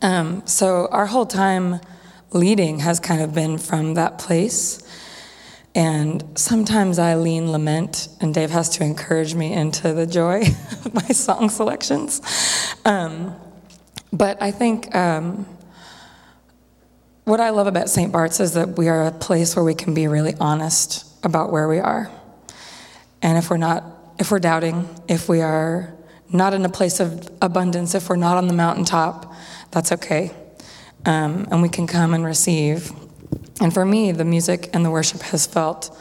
Um, 0.00 0.42
so 0.46 0.88
our 0.90 1.06
whole 1.06 1.26
time 1.26 1.80
leading 2.32 2.78
has 2.80 2.98
kind 2.98 3.20
of 3.20 3.34
been 3.34 3.58
from 3.58 3.94
that 3.94 4.18
place. 4.18 4.82
And 5.74 6.38
sometimes 6.38 6.98
I 6.98 7.14
lean 7.14 7.50
lament, 7.50 8.08
and 8.20 8.34
Dave 8.34 8.50
has 8.50 8.68
to 8.70 8.84
encourage 8.84 9.34
me 9.34 9.52
into 9.52 9.92
the 9.94 10.06
joy 10.06 10.42
of 10.84 10.92
my 10.92 11.08
song 11.08 11.48
selections. 11.48 12.20
Um, 12.84 13.34
but 14.12 14.40
I 14.42 14.50
think 14.50 14.94
um, 14.94 15.46
what 17.24 17.40
I 17.40 17.50
love 17.50 17.66
about 17.66 17.88
St. 17.88 18.12
Bart's 18.12 18.40
is 18.40 18.52
that 18.54 18.76
we 18.76 18.88
are 18.88 19.06
a 19.06 19.12
place 19.12 19.56
where 19.56 19.64
we 19.64 19.74
can 19.74 19.94
be 19.94 20.06
really 20.08 20.34
honest 20.38 21.06
about 21.24 21.50
where 21.50 21.68
we 21.68 21.78
are. 21.78 22.10
And 23.22 23.38
if 23.38 23.48
we're 23.48 23.56
not, 23.56 23.84
if 24.18 24.30
we're 24.30 24.40
doubting, 24.40 24.88
if 25.08 25.28
we 25.28 25.40
are 25.40 25.94
not 26.30 26.52
in 26.52 26.64
a 26.64 26.68
place 26.68 27.00
of 27.00 27.30
abundance, 27.40 27.94
if 27.94 28.08
we're 28.08 28.16
not 28.16 28.36
on 28.36 28.48
the 28.48 28.54
mountaintop, 28.54 29.32
that's 29.70 29.92
okay. 29.92 30.32
Um, 31.06 31.46
and 31.50 31.62
we 31.62 31.68
can 31.68 31.86
come 31.86 32.12
and 32.12 32.24
receive 32.24 32.92
and 33.62 33.72
for 33.72 33.84
me, 33.84 34.10
the 34.10 34.24
music 34.24 34.70
and 34.72 34.84
the 34.84 34.90
worship 34.90 35.22
has 35.22 35.46
felt, 35.46 35.96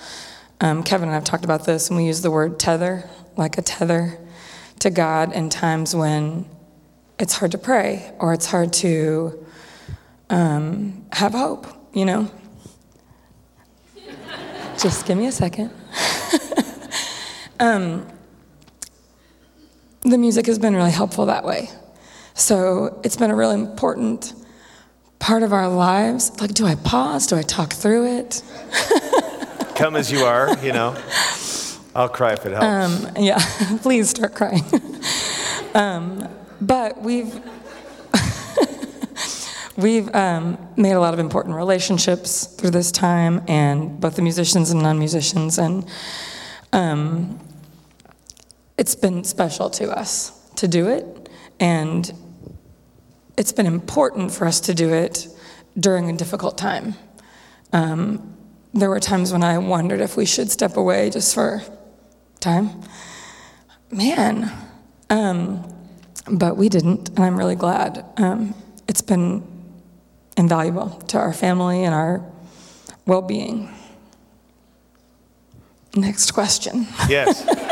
um, 0.62 0.82
Kevin 0.82 1.10
and 1.10 1.12
I 1.12 1.16
have 1.16 1.24
talked 1.24 1.46
about 1.46 1.64
this, 1.64 1.90
and 1.90 1.98
we 1.98 2.06
use 2.06 2.22
the 2.22 2.32
word 2.32 2.60
tether, 2.60 3.08
like 3.38 3.60
a 3.60 3.62
tether 3.62 4.18
to 4.80 4.90
God 4.90 5.32
in 5.32 5.52
times 5.52 5.96
when 5.96 6.50
it's 7.20 7.36
hard 7.36 7.52
to 7.52 7.60
pray 7.60 8.12
or 8.18 8.34
it's 8.34 8.48
hard 8.48 8.74
to 8.74 9.46
um, 10.32 11.06
have 11.12 11.34
hope, 11.34 11.68
you 11.94 12.04
know? 12.04 12.32
Just 14.80 15.06
give 15.06 15.20
me 15.20 15.28
a 15.28 15.32
second. 15.32 15.70
um, 17.60 18.08
the 20.02 20.18
music 20.18 20.48
has 20.48 20.58
been 20.58 20.76
really 20.76 20.90
helpful 20.90 21.28
that 21.28 21.46
way. 21.46 21.70
So 22.34 23.00
it's 23.04 23.18
been 23.18 23.30
a 23.30 23.36
really 23.36 23.54
important 23.54 24.34
part 25.22 25.44
of 25.44 25.54
our 25.54 25.70
lives. 25.70 26.42
Like, 26.42 26.54
do 26.54 26.66
I 26.66 26.76
pause? 26.76 27.28
Do 27.28 27.38
I 27.38 27.44
talk 27.44 27.72
through 27.72 28.18
it? 28.18 28.44
Come 29.76 29.96
as 29.96 30.12
you 30.12 30.26
are, 30.26 30.58
you 30.64 30.74
know. 30.74 30.98
I'll 31.96 32.10
cry 32.10 32.34
if 32.34 32.46
it 32.46 32.52
helps. 32.52 33.06
Um, 33.06 33.24
yeah, 33.24 33.38
please 33.82 34.10
start 34.10 34.36
crying. 34.36 34.64
um, 35.76 36.28
but 36.60 37.02
we've 37.02 37.40
we've 39.78 40.14
um, 40.14 40.58
made 40.76 40.94
a 40.94 41.00
lot 41.00 41.14
of 41.14 41.20
important 41.20 41.56
relationships 41.56 42.46
through 42.46 42.72
this 42.72 42.92
time, 42.92 43.44
and 43.48 44.00
both 44.00 44.16
the 44.16 44.22
musicians 44.22 44.72
and 44.72 44.82
non-musicians, 44.82 45.58
and 45.58 45.86
um, 46.74 47.40
it's 48.78 48.96
been 48.96 49.24
special 49.24 49.70
to 49.72 49.92
us 49.92 50.32
to 50.56 50.68
do 50.68 50.88
it, 50.88 51.30
and 51.60 52.12
it's 53.38 53.52
been 53.52 53.66
important 53.66 54.32
for 54.32 54.46
us 54.46 54.60
to 54.62 54.74
do 54.74 54.94
it 54.94 55.28
during 55.80 56.10
a 56.10 56.14
difficult 56.14 56.58
time. 56.58 56.96
Um, 57.74 58.36
there 58.74 58.90
were 58.90 59.00
times 59.00 59.32
when 59.32 59.44
I 59.44 59.58
wondered 59.58 60.02
if 60.02 60.16
we 60.18 60.26
should 60.26 60.52
step 60.52 60.78
away 60.78 61.10
just 61.10 61.34
for 61.34 61.62
time. 62.40 62.70
Man, 63.92 64.52
um, 65.10 65.64
but 66.32 66.56
we 66.56 66.70
didn't, 66.70 67.10
and 67.10 67.20
I'm 67.20 67.38
really 67.38 67.56
glad. 67.56 68.06
Um, 68.18 68.56
it's 68.88 69.02
been 69.02 69.44
invaluable 70.38 70.90
to 71.08 71.18
our 71.18 71.34
family 71.34 71.84
and 71.84 71.94
our 71.94 72.24
well 73.06 73.22
being. 73.22 73.70
Next 75.96 76.32
question. 76.32 76.88
Yes. 77.10 77.46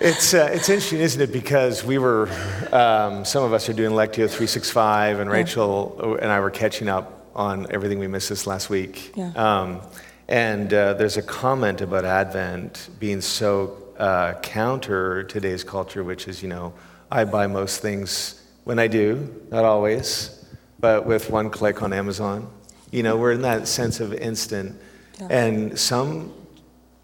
It's, 0.00 0.32
uh, 0.32 0.48
it's 0.52 0.68
interesting, 0.68 1.00
isn't 1.00 1.20
it? 1.20 1.32
Because 1.32 1.82
we 1.82 1.98
were, 1.98 2.30
um, 2.70 3.24
some 3.24 3.42
of 3.42 3.52
us 3.52 3.68
are 3.68 3.72
doing 3.72 3.90
Lectio 3.90 4.28
365, 4.28 5.18
and 5.18 5.28
Rachel 5.28 6.16
and 6.22 6.30
I 6.30 6.38
were 6.38 6.52
catching 6.52 6.88
up 6.88 7.26
on 7.34 7.66
everything 7.70 7.98
we 7.98 8.06
missed 8.06 8.28
this 8.28 8.46
last 8.46 8.70
week. 8.70 9.12
Yeah. 9.16 9.32
Um, 9.32 9.80
and 10.28 10.72
uh, 10.72 10.94
there's 10.94 11.16
a 11.16 11.22
comment 11.22 11.80
about 11.80 12.04
Advent 12.04 12.90
being 13.00 13.20
so 13.20 13.76
uh, 13.98 14.34
counter 14.34 15.24
today's 15.24 15.64
culture, 15.64 16.04
which 16.04 16.28
is, 16.28 16.44
you 16.44 16.48
know, 16.48 16.74
I 17.10 17.24
buy 17.24 17.48
most 17.48 17.82
things 17.82 18.40
when 18.62 18.78
I 18.78 18.86
do, 18.86 19.34
not 19.50 19.64
always, 19.64 20.44
but 20.78 21.06
with 21.06 21.28
one 21.28 21.50
click 21.50 21.82
on 21.82 21.92
Amazon. 21.92 22.48
You 22.92 23.02
know, 23.02 23.16
we're 23.16 23.32
in 23.32 23.42
that 23.42 23.66
sense 23.66 23.98
of 23.98 24.14
instant. 24.14 24.80
Yeah. 25.18 25.26
And 25.28 25.76
some 25.76 26.32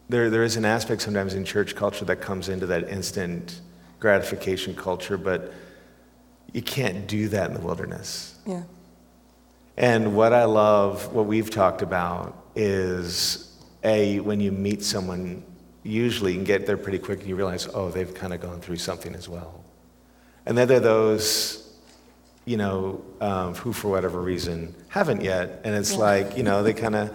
there, 0.08 0.30
there 0.30 0.42
is 0.42 0.56
an 0.56 0.64
aspect 0.64 1.02
sometimes 1.02 1.34
in 1.34 1.44
church 1.44 1.74
culture 1.74 2.04
that 2.04 2.20
comes 2.20 2.48
into 2.48 2.66
that 2.66 2.88
instant 2.88 3.60
gratification 4.00 4.74
culture, 4.74 5.16
but 5.16 5.52
you 6.52 6.62
can't 6.62 7.06
do 7.06 7.28
that 7.28 7.48
in 7.48 7.54
the 7.54 7.60
wilderness. 7.60 8.38
Yeah. 8.46 8.62
And 9.76 10.14
what 10.14 10.32
I 10.32 10.44
love, 10.44 11.12
what 11.12 11.26
we've 11.26 11.50
talked 11.50 11.82
about, 11.82 12.44
is 12.54 13.56
a 13.82 14.20
when 14.20 14.40
you 14.40 14.52
meet 14.52 14.84
someone, 14.84 15.42
usually 15.82 16.32
you 16.32 16.38
can 16.38 16.44
get 16.44 16.66
there 16.66 16.76
pretty 16.76 16.98
quick 16.98 17.20
and 17.20 17.28
you 17.28 17.34
realize, 17.34 17.68
oh, 17.74 17.90
they've 17.90 18.14
kind 18.14 18.32
of 18.32 18.40
gone 18.40 18.60
through 18.60 18.76
something 18.76 19.14
as 19.14 19.28
well. 19.28 19.64
And 20.46 20.56
then 20.56 20.68
there 20.68 20.76
are 20.76 20.80
those 20.80 21.63
you 22.44 22.56
know, 22.56 23.02
um, 23.20 23.54
who 23.54 23.72
for 23.72 23.88
whatever 23.88 24.20
reason 24.20 24.74
haven't 24.88 25.22
yet. 25.22 25.60
And 25.64 25.74
it's 25.74 25.92
Yeah. 25.92 25.98
like, 25.98 26.36
you 26.36 26.42
know, 26.42 26.62
they 26.62 26.74
kind 26.74 26.94
of, 26.94 27.10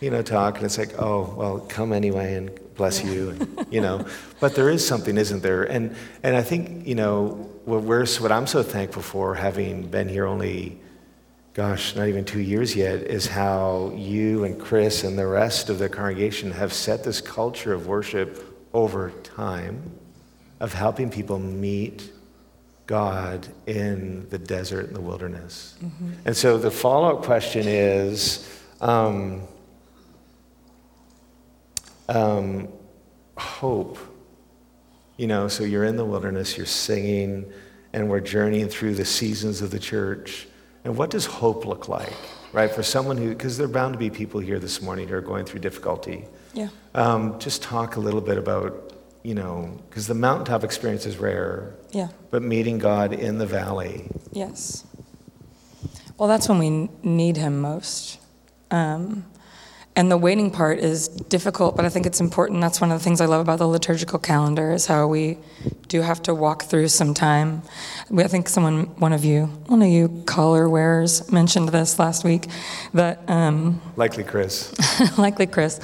you 0.00 0.10
know, 0.10 0.22
talk 0.22 0.56
and 0.56 0.64
it's 0.64 0.78
like, 0.78 0.94
oh, 0.98 1.34
well, 1.36 1.58
come 1.68 1.92
anyway 1.92 2.34
and 2.34 2.50
bless 2.74 3.04
you, 3.04 3.30
and, 3.30 3.66
you 3.70 3.80
know. 3.80 4.06
But 4.40 4.54
there 4.54 4.70
is 4.70 4.84
something, 4.86 5.16
isn't 5.18 5.42
there? 5.42 5.62
And, 5.64 5.94
and 6.22 6.34
I 6.36 6.42
think, 6.42 6.86
you 6.86 6.94
know, 6.94 7.48
what, 7.64 7.82
we're, 7.82 8.06
what 8.06 8.32
I'm 8.32 8.46
so 8.46 8.62
thankful 8.62 9.02
for, 9.02 9.34
having 9.34 9.86
been 9.88 10.08
here 10.08 10.26
only, 10.26 10.80
gosh, 11.54 11.94
not 11.94 12.08
even 12.08 12.24
two 12.24 12.40
years 12.40 12.74
yet, 12.74 13.02
is 13.02 13.26
how 13.26 13.92
you 13.94 14.42
and 14.44 14.58
Chris 14.58 15.04
and 15.04 15.16
the 15.18 15.26
rest 15.26 15.68
of 15.70 15.78
the 15.78 15.88
congregation 15.88 16.50
have 16.50 16.72
set 16.72 17.04
this 17.04 17.20
culture 17.20 17.72
of 17.72 17.86
worship 17.86 18.42
over 18.72 19.10
time 19.22 19.92
of 20.58 20.72
helping 20.72 21.10
people 21.10 21.38
meet 21.38 22.10
God 22.92 23.48
in 23.66 24.28
the 24.28 24.38
desert 24.38 24.88
and 24.88 24.94
the 24.94 25.00
wilderness. 25.00 25.76
And 26.26 26.36
so 26.36 26.58
the 26.58 26.70
follow 26.70 27.16
up 27.16 27.24
question 27.24 27.66
is 27.66 28.46
um, 28.82 29.48
um, 32.10 32.68
hope. 33.38 33.96
You 35.16 35.26
know, 35.26 35.48
so 35.48 35.64
you're 35.64 35.84
in 35.84 35.96
the 35.96 36.04
wilderness, 36.04 36.58
you're 36.58 36.66
singing, 36.66 37.50
and 37.94 38.10
we're 38.10 38.20
journeying 38.20 38.68
through 38.68 38.94
the 38.94 39.06
seasons 39.06 39.62
of 39.62 39.70
the 39.70 39.78
church. 39.78 40.46
And 40.84 40.94
what 40.94 41.08
does 41.08 41.24
hope 41.24 41.64
look 41.64 41.88
like, 41.88 42.20
right? 42.52 42.70
For 42.70 42.82
someone 42.82 43.16
who, 43.16 43.30
because 43.30 43.56
there 43.56 43.66
are 43.66 43.70
bound 43.70 43.94
to 43.94 43.98
be 43.98 44.10
people 44.10 44.40
here 44.40 44.58
this 44.58 44.82
morning 44.82 45.08
who 45.08 45.14
are 45.14 45.22
going 45.22 45.46
through 45.46 45.60
difficulty. 45.60 46.26
Yeah. 46.52 46.68
Um, 46.94 47.38
just 47.38 47.62
talk 47.62 47.96
a 47.96 48.00
little 48.00 48.20
bit 48.20 48.36
about, 48.36 48.91
you 49.22 49.34
know, 49.34 49.78
because 49.88 50.06
the 50.06 50.14
mountaintop 50.14 50.64
experience 50.64 51.06
is 51.06 51.16
rare, 51.18 51.74
Yeah. 51.92 52.08
but 52.30 52.42
meeting 52.42 52.78
God 52.78 53.12
in 53.12 53.38
the 53.38 53.46
valley. 53.46 54.10
Yes. 54.32 54.84
Well, 56.18 56.28
that's 56.28 56.48
when 56.48 56.58
we 56.58 56.88
need 57.02 57.36
Him 57.36 57.60
most. 57.60 58.18
Um, 58.70 59.24
and 59.94 60.10
the 60.10 60.16
waiting 60.16 60.50
part 60.50 60.78
is 60.78 61.06
difficult, 61.08 61.76
but 61.76 61.84
I 61.84 61.90
think 61.90 62.06
it's 62.06 62.20
important. 62.20 62.62
That's 62.62 62.80
one 62.80 62.90
of 62.90 62.98
the 62.98 63.04
things 63.04 63.20
I 63.20 63.26
love 63.26 63.42
about 63.42 63.58
the 63.58 63.66
liturgical 63.68 64.18
calendar 64.18 64.72
is 64.72 64.86
how 64.86 65.06
we 65.06 65.36
do 65.88 66.00
have 66.00 66.22
to 66.22 66.34
walk 66.34 66.62
through 66.62 66.88
some 66.88 67.12
time. 67.12 67.60
I 68.16 68.26
think 68.26 68.48
someone, 68.48 68.84
one 68.98 69.12
of 69.12 69.22
you, 69.24 69.46
one 69.66 69.82
of 69.82 69.88
you 69.88 70.22
collar 70.24 70.66
wearers 70.68 71.30
mentioned 71.30 71.68
this 71.68 71.98
last 71.98 72.24
week, 72.24 72.46
that 72.94 73.20
um, 73.28 73.82
Likely 73.96 74.24
Chris. 74.24 74.72
likely 75.18 75.46
Chris, 75.46 75.78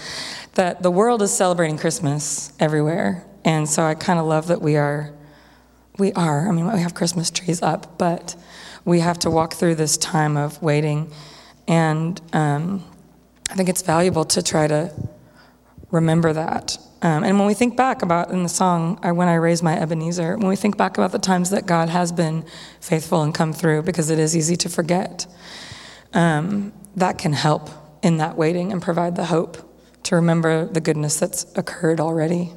that 0.55 0.83
the 0.83 0.91
world 0.91 1.21
is 1.21 1.31
celebrating 1.31 1.77
Christmas 1.77 2.53
everywhere, 2.59 3.27
and 3.45 3.69
so 3.69 3.83
I 3.83 3.95
kind 3.95 4.19
of 4.19 4.27
love 4.27 4.49
that 4.49 4.61
we 4.61 4.77
are, 4.77 5.13
we 5.99 6.13
are. 6.13 6.49
I 6.49 6.53
mean, 6.53 6.71
we 6.73 6.81
have 6.81 6.95
Christmas 6.95 7.31
trees 7.31 7.63
up, 7.63 7.99
but 7.99 8.37
we 8.85 9.01
have 9.01 9.19
to 9.21 9.31
walk 9.31 9.55
through 9.55 9.77
this 9.77 9.97
time 9.97 10.37
of 10.37 10.63
waiting, 10.63 11.11
and 11.67 12.21
um, 12.33 12.85
I 13.51 13.55
think 13.55 13.69
it's 13.69 13.83
valuable 13.83 14.25
to 14.27 14.43
try 14.43 14.67
to 14.67 14.93
remember 15.91 16.33
that. 16.33 16.79
Um, 17.01 17.23
and 17.23 17.39
when 17.39 17.47
we 17.47 17.55
think 17.55 17.77
back 17.77 18.03
about 18.03 18.31
in 18.31 18.43
the 18.43 18.49
song, 18.49 18.99
I, 19.03 19.13
"When 19.13 19.29
I 19.29 19.35
Raise 19.35 19.63
My 19.63 19.79
Ebenezer," 19.79 20.37
when 20.37 20.49
we 20.49 20.57
think 20.57 20.77
back 20.77 20.99
about 20.99 21.13
the 21.13 21.19
times 21.19 21.51
that 21.51 21.65
God 21.65 21.89
has 21.89 22.11
been 22.13 22.45
faithful 22.81 23.23
and 23.23 23.33
come 23.33 23.53
through, 23.53 23.83
because 23.83 24.11
it 24.11 24.19
is 24.19 24.37
easy 24.37 24.57
to 24.57 24.69
forget 24.69 25.27
um, 26.13 26.73
that 26.97 27.19
can 27.19 27.33
help 27.33 27.71
in 28.03 28.17
that 28.19 28.37
waiting 28.37 28.73
and 28.73 28.83
provide 28.83 29.17
the 29.17 29.27
hope 29.27 29.59
to 30.05 30.17
remember 30.17 30.67
the 30.67 30.81
goodness 30.81 31.19
that's 31.19 31.47
occurred 31.57 32.01
already. 32.01 32.53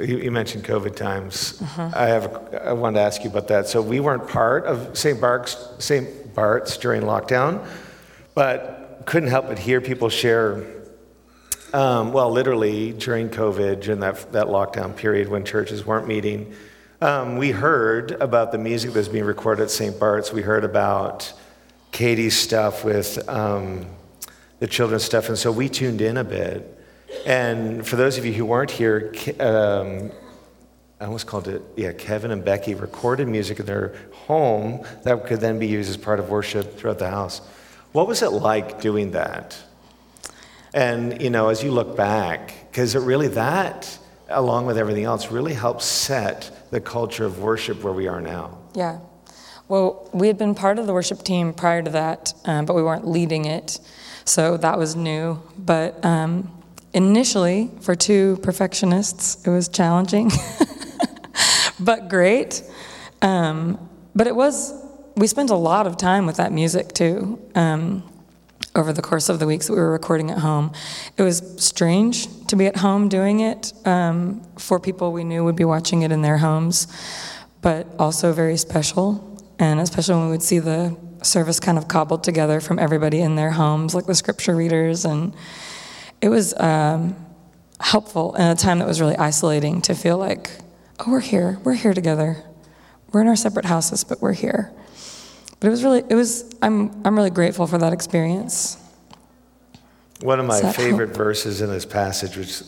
You, 0.00 0.18
you 0.18 0.30
mentioned 0.30 0.64
COVID 0.64 0.96
times. 0.96 1.62
I 1.76 2.06
have. 2.06 2.54
I 2.54 2.72
wanted 2.72 3.00
to 3.00 3.02
ask 3.02 3.22
you 3.22 3.30
about 3.30 3.48
that. 3.48 3.68
So 3.68 3.82
we 3.82 4.00
weren't 4.00 4.26
part 4.28 4.64
of 4.64 4.96
St. 4.96 5.20
Bart's, 5.20 5.56
St. 5.78 6.34
Bart's 6.34 6.76
during 6.78 7.02
lockdown, 7.02 7.66
but 8.34 9.02
couldn't 9.04 9.28
help 9.28 9.48
but 9.48 9.58
hear 9.58 9.80
people 9.80 10.08
share. 10.08 10.64
Um, 11.74 12.14
well, 12.14 12.30
literally 12.30 12.92
during 12.92 13.28
COVID, 13.28 13.82
during 13.82 14.00
that 14.00 14.32
that 14.32 14.46
lockdown 14.46 14.96
period 14.96 15.28
when 15.28 15.44
churches 15.44 15.84
weren't 15.84 16.08
meeting, 16.08 16.54
um, 17.02 17.36
we 17.36 17.50
heard 17.50 18.12
about 18.12 18.52
the 18.52 18.58
music 18.58 18.92
that 18.92 19.00
was 19.00 19.08
being 19.08 19.24
recorded 19.24 19.64
at 19.64 19.70
St. 19.70 20.00
Bart's. 20.00 20.32
We 20.32 20.40
heard 20.40 20.64
about 20.64 21.30
Katie's 21.92 22.36
stuff 22.36 22.84
with 22.84 23.28
um, 23.28 23.86
the 24.60 24.66
children's 24.66 25.04
stuff, 25.04 25.28
and 25.28 25.36
so 25.36 25.52
we 25.52 25.68
tuned 25.68 26.00
in 26.00 26.16
a 26.16 26.24
bit. 26.24 26.77
And 27.26 27.86
for 27.86 27.96
those 27.96 28.18
of 28.18 28.24
you 28.24 28.32
who 28.32 28.44
weren't 28.44 28.70
here, 28.70 29.12
um, 29.40 30.10
I 31.00 31.04
almost 31.04 31.26
called 31.26 31.48
it, 31.48 31.62
yeah, 31.76 31.92
Kevin 31.92 32.30
and 32.30 32.44
Becky 32.44 32.74
recorded 32.74 33.28
music 33.28 33.60
in 33.60 33.66
their 33.66 33.94
home 34.12 34.84
that 35.04 35.26
could 35.26 35.40
then 35.40 35.58
be 35.58 35.66
used 35.66 35.88
as 35.88 35.96
part 35.96 36.18
of 36.18 36.28
worship 36.28 36.76
throughout 36.76 36.98
the 36.98 37.10
house. 37.10 37.40
What 37.92 38.08
was 38.08 38.22
it 38.22 38.30
like 38.30 38.80
doing 38.80 39.12
that? 39.12 39.56
And, 40.74 41.22
you 41.22 41.30
know, 41.30 41.48
as 41.48 41.62
you 41.62 41.70
look 41.70 41.96
back, 41.96 42.52
because 42.70 42.94
it 42.94 43.00
really, 43.00 43.28
that, 43.28 43.98
along 44.28 44.66
with 44.66 44.76
everything 44.76 45.04
else, 45.04 45.30
really 45.30 45.54
helps 45.54 45.86
set 45.86 46.50
the 46.70 46.80
culture 46.80 47.24
of 47.24 47.38
worship 47.38 47.82
where 47.82 47.92
we 47.94 48.08
are 48.08 48.20
now. 48.20 48.58
Yeah. 48.74 48.98
Well, 49.68 50.08
we 50.12 50.26
had 50.26 50.36
been 50.36 50.54
part 50.54 50.78
of 50.78 50.86
the 50.86 50.92
worship 50.92 51.22
team 51.22 51.52
prior 51.52 51.82
to 51.82 51.90
that, 51.90 52.34
um, 52.44 52.66
but 52.66 52.74
we 52.74 52.82
weren't 52.82 53.06
leading 53.06 53.44
it. 53.44 53.78
So 54.24 54.56
that 54.58 54.78
was 54.78 54.96
new. 54.96 55.42
But 55.56 56.04
um, 56.04 56.50
initially, 56.92 57.70
for 57.80 57.94
two 57.94 58.38
perfectionists, 58.42 59.46
it 59.46 59.50
was 59.50 59.68
challenging, 59.68 60.30
but 61.80 62.08
great. 62.08 62.62
Um, 63.22 63.88
but 64.14 64.26
it 64.26 64.34
was, 64.34 64.74
we 65.16 65.26
spent 65.26 65.50
a 65.50 65.56
lot 65.56 65.86
of 65.86 65.96
time 65.96 66.26
with 66.26 66.36
that 66.36 66.52
music 66.52 66.92
too. 66.92 67.40
Um, 67.54 68.02
over 68.78 68.92
the 68.92 69.02
course 69.02 69.28
of 69.28 69.40
the 69.40 69.46
weeks 69.46 69.66
that 69.66 69.72
we 69.72 69.80
were 69.80 69.90
recording 69.90 70.30
at 70.30 70.38
home. 70.38 70.72
It 71.16 71.22
was 71.22 71.42
strange 71.56 72.28
to 72.46 72.54
be 72.54 72.66
at 72.66 72.76
home 72.76 73.08
doing 73.08 73.40
it 73.40 73.72
um, 73.84 74.40
for 74.56 74.78
people 74.78 75.12
we 75.12 75.24
knew 75.24 75.42
would 75.44 75.56
be 75.56 75.64
watching 75.64 76.02
it 76.02 76.12
in 76.12 76.22
their 76.22 76.38
homes, 76.38 76.86
but 77.60 77.88
also 77.98 78.32
very 78.32 78.56
special. 78.56 79.36
And 79.58 79.80
especially 79.80 80.14
when 80.14 80.26
we 80.26 80.30
would 80.30 80.42
see 80.42 80.60
the 80.60 80.96
service 81.22 81.58
kind 81.58 81.76
of 81.76 81.88
cobbled 81.88 82.22
together 82.22 82.60
from 82.60 82.78
everybody 82.78 83.20
in 83.20 83.34
their 83.34 83.50
homes, 83.50 83.94
like 83.96 84.06
the 84.06 84.14
scripture 84.14 84.54
readers. 84.54 85.04
And 85.04 85.34
it 86.20 86.28
was 86.28 86.58
um, 86.58 87.16
helpful 87.80 88.34
in 88.34 88.42
a 88.42 88.54
time 88.54 88.78
that 88.80 88.88
was 88.88 89.00
really 89.00 89.16
isolating 89.16 89.80
to 89.82 89.94
feel 89.94 90.18
like, 90.18 90.50
oh, 91.00 91.10
we're 91.10 91.20
here, 91.20 91.58
we're 91.64 91.74
here 91.74 91.94
together. 91.94 92.42
We're 93.12 93.22
in 93.22 93.28
our 93.28 93.36
separate 93.36 93.64
houses, 93.64 94.04
but 94.04 94.20
we're 94.20 94.32
here. 94.32 94.72
But 95.60 95.68
it 95.68 95.70
was 95.70 95.82
really, 95.82 96.04
it 96.08 96.14
was, 96.14 96.52
I'm, 96.62 97.04
I'm 97.06 97.16
really 97.16 97.30
grateful 97.30 97.66
for 97.66 97.78
that 97.78 97.92
experience. 97.92 98.76
One 100.20 100.40
of 100.40 100.46
my 100.46 100.72
favorite 100.72 101.16
verses 101.16 101.60
in 101.60 101.70
this 101.70 101.84
passage, 101.84 102.36
which 102.36 102.62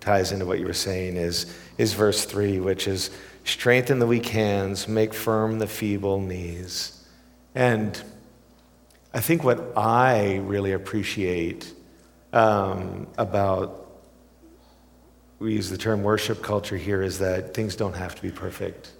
ties 0.00 0.32
into 0.32 0.46
what 0.46 0.58
you 0.58 0.66
were 0.66 0.72
saying, 0.72 1.16
is, 1.16 1.54
is 1.78 1.92
verse 1.92 2.24
3, 2.24 2.58
which 2.58 2.88
is 2.88 3.10
strengthen 3.44 4.00
the 4.00 4.06
weak 4.06 4.26
hands, 4.26 4.88
make 4.88 5.14
firm 5.14 5.58
the 5.58 5.66
feeble 5.66 6.20
knees. 6.20 7.06
And 7.54 8.00
I 9.14 9.20
think 9.20 9.44
what 9.44 9.72
I 9.76 10.36
really 10.38 10.72
appreciate 10.72 11.72
um, 12.32 13.06
about, 13.16 13.86
we 15.38 15.54
use 15.54 15.70
the 15.70 15.78
term 15.78 16.02
worship 16.02 16.42
culture 16.42 16.76
here, 16.76 17.02
is 17.02 17.18
that 17.18 17.54
things 17.54 17.76
don't 17.76 17.94
have 17.94 18.14
to 18.14 18.22
be 18.22 18.30
perfect. 18.30 18.92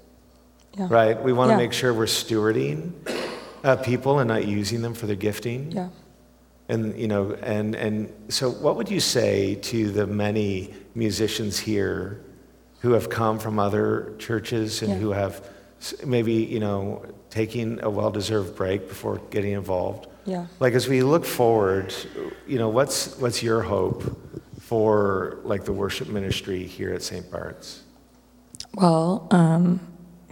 Yeah. 0.76 0.86
Right? 0.90 1.20
We 1.20 1.32
want 1.32 1.48
to 1.48 1.54
yeah. 1.54 1.58
make 1.58 1.72
sure 1.72 1.92
we're 1.92 2.06
stewarding 2.06 2.92
uh, 3.64 3.76
people 3.76 4.18
and 4.18 4.28
not 4.28 4.46
using 4.46 4.82
them 4.82 4.94
for 4.94 5.06
their 5.06 5.16
gifting. 5.16 5.72
Yeah. 5.72 5.88
And 6.68 6.98
you 6.98 7.08
know, 7.08 7.32
and 7.42 7.74
and 7.74 8.12
so, 8.28 8.50
what 8.50 8.76
would 8.76 8.90
you 8.90 9.00
say 9.00 9.54
to 9.54 9.90
the 9.90 10.06
many 10.06 10.74
musicians 10.94 11.58
here 11.58 12.22
who 12.80 12.92
have 12.92 13.08
come 13.08 13.38
from 13.38 13.58
other 13.58 14.14
churches 14.18 14.82
and 14.82 14.92
yeah. 14.92 14.98
who 14.98 15.12
have 15.12 15.48
maybe 16.04 16.34
you 16.34 16.60
know 16.60 17.04
taking 17.30 17.82
a 17.82 17.88
well-deserved 17.88 18.54
break 18.54 18.86
before 18.86 19.18
getting 19.30 19.52
involved? 19.52 20.08
Yeah. 20.28 20.46
Like 20.60 20.74
as 20.74 20.88
we 20.88 21.02
look 21.02 21.24
forward, 21.24 21.94
you 22.46 22.58
know, 22.58 22.68
what's 22.68 23.16
what's 23.18 23.42
your 23.42 23.62
hope 23.62 24.02
for 24.60 25.38
like 25.42 25.64
the 25.64 25.72
worship 25.72 26.08
ministry 26.08 26.64
here 26.64 26.92
at 26.92 27.02
St. 27.02 27.30
Bart's? 27.30 27.82
Well. 28.74 29.26
Um 29.30 29.80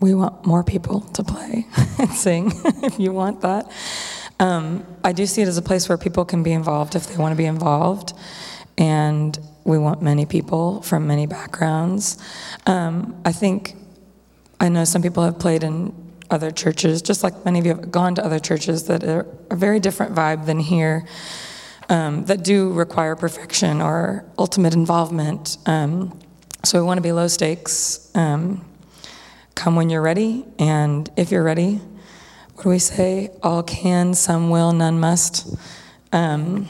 we 0.01 0.15
want 0.15 0.45
more 0.45 0.63
people 0.63 1.01
to 1.01 1.25
play 1.25 1.67
and 1.99 2.11
sing 2.13 2.53
if 2.83 2.99
you 2.99 3.13
want 3.13 3.41
that. 3.41 3.71
Um, 4.39 4.85
I 5.03 5.13
do 5.13 5.25
see 5.27 5.43
it 5.43 5.49
as 5.49 5.57
a 5.57 5.63
place 5.63 5.89
where 5.89 5.97
people 5.97 6.25
can 6.25 6.43
be 6.43 6.53
involved 6.53 6.95
if 6.95 7.07
they 7.07 7.17
want 7.17 7.33
to 7.33 7.37
be 7.37 7.47
involved, 7.47 8.13
and 8.77 9.39
we 9.65 9.79
want 9.79 10.03
many 10.03 10.27
people 10.27 10.83
from 10.83 11.07
many 11.07 11.27
backgrounds. 11.27 12.19
Um, 12.67 13.19
I 13.25 13.33
think 13.33 13.75
I 14.61 14.69
know 14.69 14.85
some 14.85 15.01
people 15.01 15.23
have 15.23 15.39
played 15.39 15.65
in 15.65 15.95
other 16.31 16.51
churches, 16.51 17.03
just 17.03 17.23
like 17.23 17.45
many 17.45 17.59
of 17.59 17.67
you 17.67 17.75
have 17.75 17.91
gone 17.91 18.15
to 18.17 18.25
other 18.25 18.39
churches 18.39 18.85
that 18.85 19.05
are 19.05 19.27
a 19.51 19.57
very 19.57 19.81
different 19.81 20.15
vibe 20.15 20.47
than 20.47 20.59
here, 20.59 21.07
um, 21.89 22.25
that 22.25 22.43
do 22.43 22.73
require 22.73 23.15
perfection 23.15 23.81
or 23.81 24.25
ultimate 24.39 24.75
involvement. 24.75 25.59
Um, 25.67 26.19
so 26.65 26.81
we 26.81 26.87
want 26.87 26.99
to 26.99 27.03
be 27.03 27.13
low 27.13 27.29
stakes. 27.29 28.11
Um, 28.15 28.65
come 29.55 29.77
when 29.77 29.89
you're 29.89 30.03
ready, 30.03 30.45
and 30.59 31.09
if 31.17 31.31
you're 31.31 31.45
ready, 31.45 31.81
what 32.55 32.65
do 32.65 32.69
we 32.71 32.79
say? 32.79 33.31
All 33.43 33.63
can, 33.63 34.15
some 34.15 34.51
will, 34.51 34.73
none 34.73 34.99
must. 34.99 35.57
Um, 36.13 36.67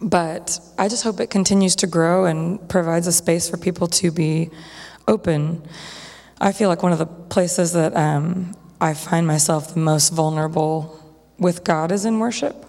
but 0.00 0.60
I 0.78 0.88
just 0.88 1.02
hope 1.02 1.18
it 1.18 1.30
continues 1.30 1.74
to 1.76 1.86
grow 1.86 2.26
and 2.26 2.66
provides 2.68 3.06
a 3.06 3.12
space 3.12 3.48
for 3.48 3.56
people 3.56 3.88
to 3.88 4.12
be 4.12 4.50
open. 5.08 5.66
I 6.40 6.52
feel 6.52 6.68
like 6.68 6.82
one 6.82 6.92
of 6.92 6.98
the 6.98 7.06
places 7.06 7.72
that 7.72 7.96
um, 7.96 8.54
I 8.80 8.94
find 8.94 9.26
myself 9.26 9.74
the 9.74 9.80
most 9.80 10.12
vulnerable 10.12 10.98
with 11.38 11.64
God 11.64 11.92
is 11.92 12.04
in 12.04 12.18
worship. 12.18 12.64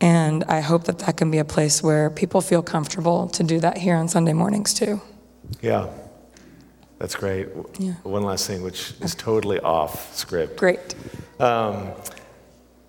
And 0.00 0.44
I 0.44 0.60
hope 0.60 0.84
that 0.84 1.00
that 1.00 1.16
can 1.16 1.30
be 1.30 1.38
a 1.38 1.44
place 1.44 1.82
where 1.82 2.10
people 2.10 2.40
feel 2.40 2.62
comfortable 2.62 3.28
to 3.28 3.42
do 3.42 3.58
that 3.60 3.78
here 3.78 3.96
on 3.96 4.08
Sunday 4.08 4.32
mornings 4.32 4.72
too. 4.72 5.00
Yeah. 5.60 5.88
That's 6.98 7.14
great. 7.14 7.48
Yeah. 7.78 7.94
One 8.02 8.22
last 8.22 8.46
thing, 8.46 8.62
which 8.62 8.92
is 9.00 9.14
totally 9.14 9.60
off 9.60 10.14
script. 10.14 10.56
Great. 10.56 10.94
Um, 11.38 11.90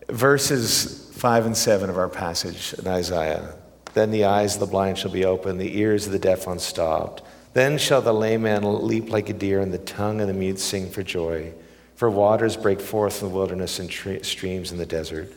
verses 0.09 1.11
5 1.15 1.47
and 1.47 1.57
7 1.57 1.89
of 1.89 1.97
our 1.97 2.09
passage 2.09 2.73
in 2.73 2.87
Isaiah. 2.87 3.55
Then 3.93 4.11
the 4.11 4.25
eyes 4.25 4.55
of 4.55 4.61
the 4.61 4.65
blind 4.67 4.97
shall 4.97 5.11
be 5.11 5.25
opened, 5.25 5.59
the 5.59 5.77
ears 5.77 6.05
of 6.05 6.11
the 6.11 6.19
deaf 6.19 6.47
unstopped. 6.47 7.23
Then 7.53 7.77
shall 7.77 8.01
the 8.01 8.13
lame 8.13 8.43
man 8.43 8.61
leap 8.87 9.09
like 9.09 9.29
a 9.29 9.33
deer, 9.33 9.59
and 9.59 9.73
the 9.73 9.79
tongue 9.79 10.21
of 10.21 10.27
the 10.27 10.33
mute 10.33 10.59
sing 10.59 10.89
for 10.89 11.01
joy. 11.01 11.51
For 11.99 12.09
waters 12.09 12.55
break 12.55 12.79
forth 12.79 13.21
in 13.21 13.27
the 13.27 13.35
wilderness 13.35 13.77
and 13.77 13.89
tre- 13.89 14.21
streams 14.21 14.71
in 14.71 14.77
the 14.77 14.85
desert. 14.85 15.33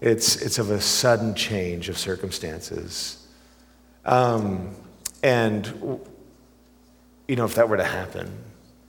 It's, 0.00 0.34
it's 0.42 0.58
of 0.58 0.68
a 0.68 0.80
sudden 0.80 1.36
change 1.36 1.88
of 1.88 1.96
circumstances. 1.96 3.24
Um, 4.04 4.74
and 5.22 6.00
you 7.28 7.36
know, 7.36 7.44
if 7.44 7.54
that 7.54 7.68
were 7.68 7.76
to 7.76 7.84
happen. 7.84 8.28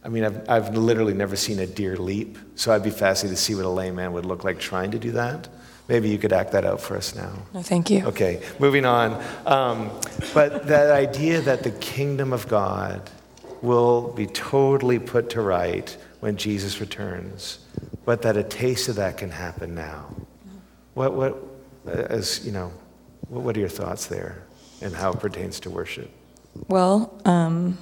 I 0.04 0.10
mean, 0.10 0.26
I've, 0.26 0.50
I've 0.50 0.76
literally 0.76 1.14
never 1.14 1.36
seen 1.36 1.60
a 1.60 1.68
deer 1.68 1.96
leap, 1.96 2.40
so 2.56 2.74
I'd 2.74 2.82
be 2.82 2.90
fascinated 2.90 3.38
to 3.38 3.44
see 3.44 3.54
what 3.54 3.66
a 3.66 3.70
layman 3.70 4.14
would 4.14 4.26
look 4.26 4.44
like 4.44 4.60
trying 4.60 4.90
to 4.90 4.98
do 4.98 5.12
that. 5.12 5.48
Maybe 5.88 6.10
you 6.10 6.18
could 6.18 6.34
act 6.34 6.54
that 6.54 6.66
out 6.66 6.82
for 6.82 6.98
us 6.98 7.14
now. 7.14 7.34
No, 7.54 7.62
thank 7.62 7.92
you. 7.92 8.04
Okay, 8.08 8.42
moving 8.58 8.86
on. 8.86 9.24
Um, 9.46 9.92
but 10.34 10.66
that 10.66 10.90
idea 10.90 11.42
that 11.42 11.62
the 11.62 11.70
kingdom 11.70 12.34
of 12.34 12.48
God 12.48 13.12
will 13.62 14.12
be 14.13 14.28
totally 14.28 15.00
put 15.00 15.30
to 15.32 15.41
right 15.41 15.95
when 16.19 16.38
Jesus 16.38 16.80
returns, 16.80 17.60
but 18.06 18.21
that 18.24 18.38
a 18.38 18.43
taste 18.43 18.89
of 18.89 18.95
that 18.95 19.17
can 19.17 19.30
happen 19.30 19.76
now. 19.76 20.13
What, 20.93 21.13
what, 21.13 21.38
as 21.86 22.45
you 22.45 22.52
know, 22.52 22.71
what 23.30 23.56
are 23.56 23.60
your 23.60 23.69
thoughts 23.69 24.08
there 24.08 24.43
and 24.82 24.93
how 24.93 25.12
it 25.12 25.19
pertains 25.19 25.60
to 25.62 25.69
worship? 25.69 26.12
Well, 26.67 27.19
um, 27.26 27.78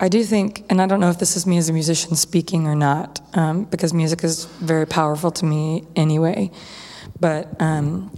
I 0.00 0.08
do 0.08 0.22
think, 0.24 0.64
and 0.70 0.80
I 0.80 0.86
don't 0.86 1.00
know 1.00 1.10
if 1.10 1.18
this 1.18 1.36
is 1.36 1.46
me 1.46 1.58
as 1.58 1.68
a 1.68 1.72
musician 1.72 2.14
speaking 2.14 2.66
or 2.66 2.74
not, 2.74 3.20
um, 3.34 3.64
because 3.64 3.92
music 3.92 4.24
is 4.24 4.44
very 4.44 4.86
powerful 4.86 5.30
to 5.32 5.44
me 5.44 5.84
anyway, 5.96 6.50
but 7.18 7.60
um, 7.60 8.10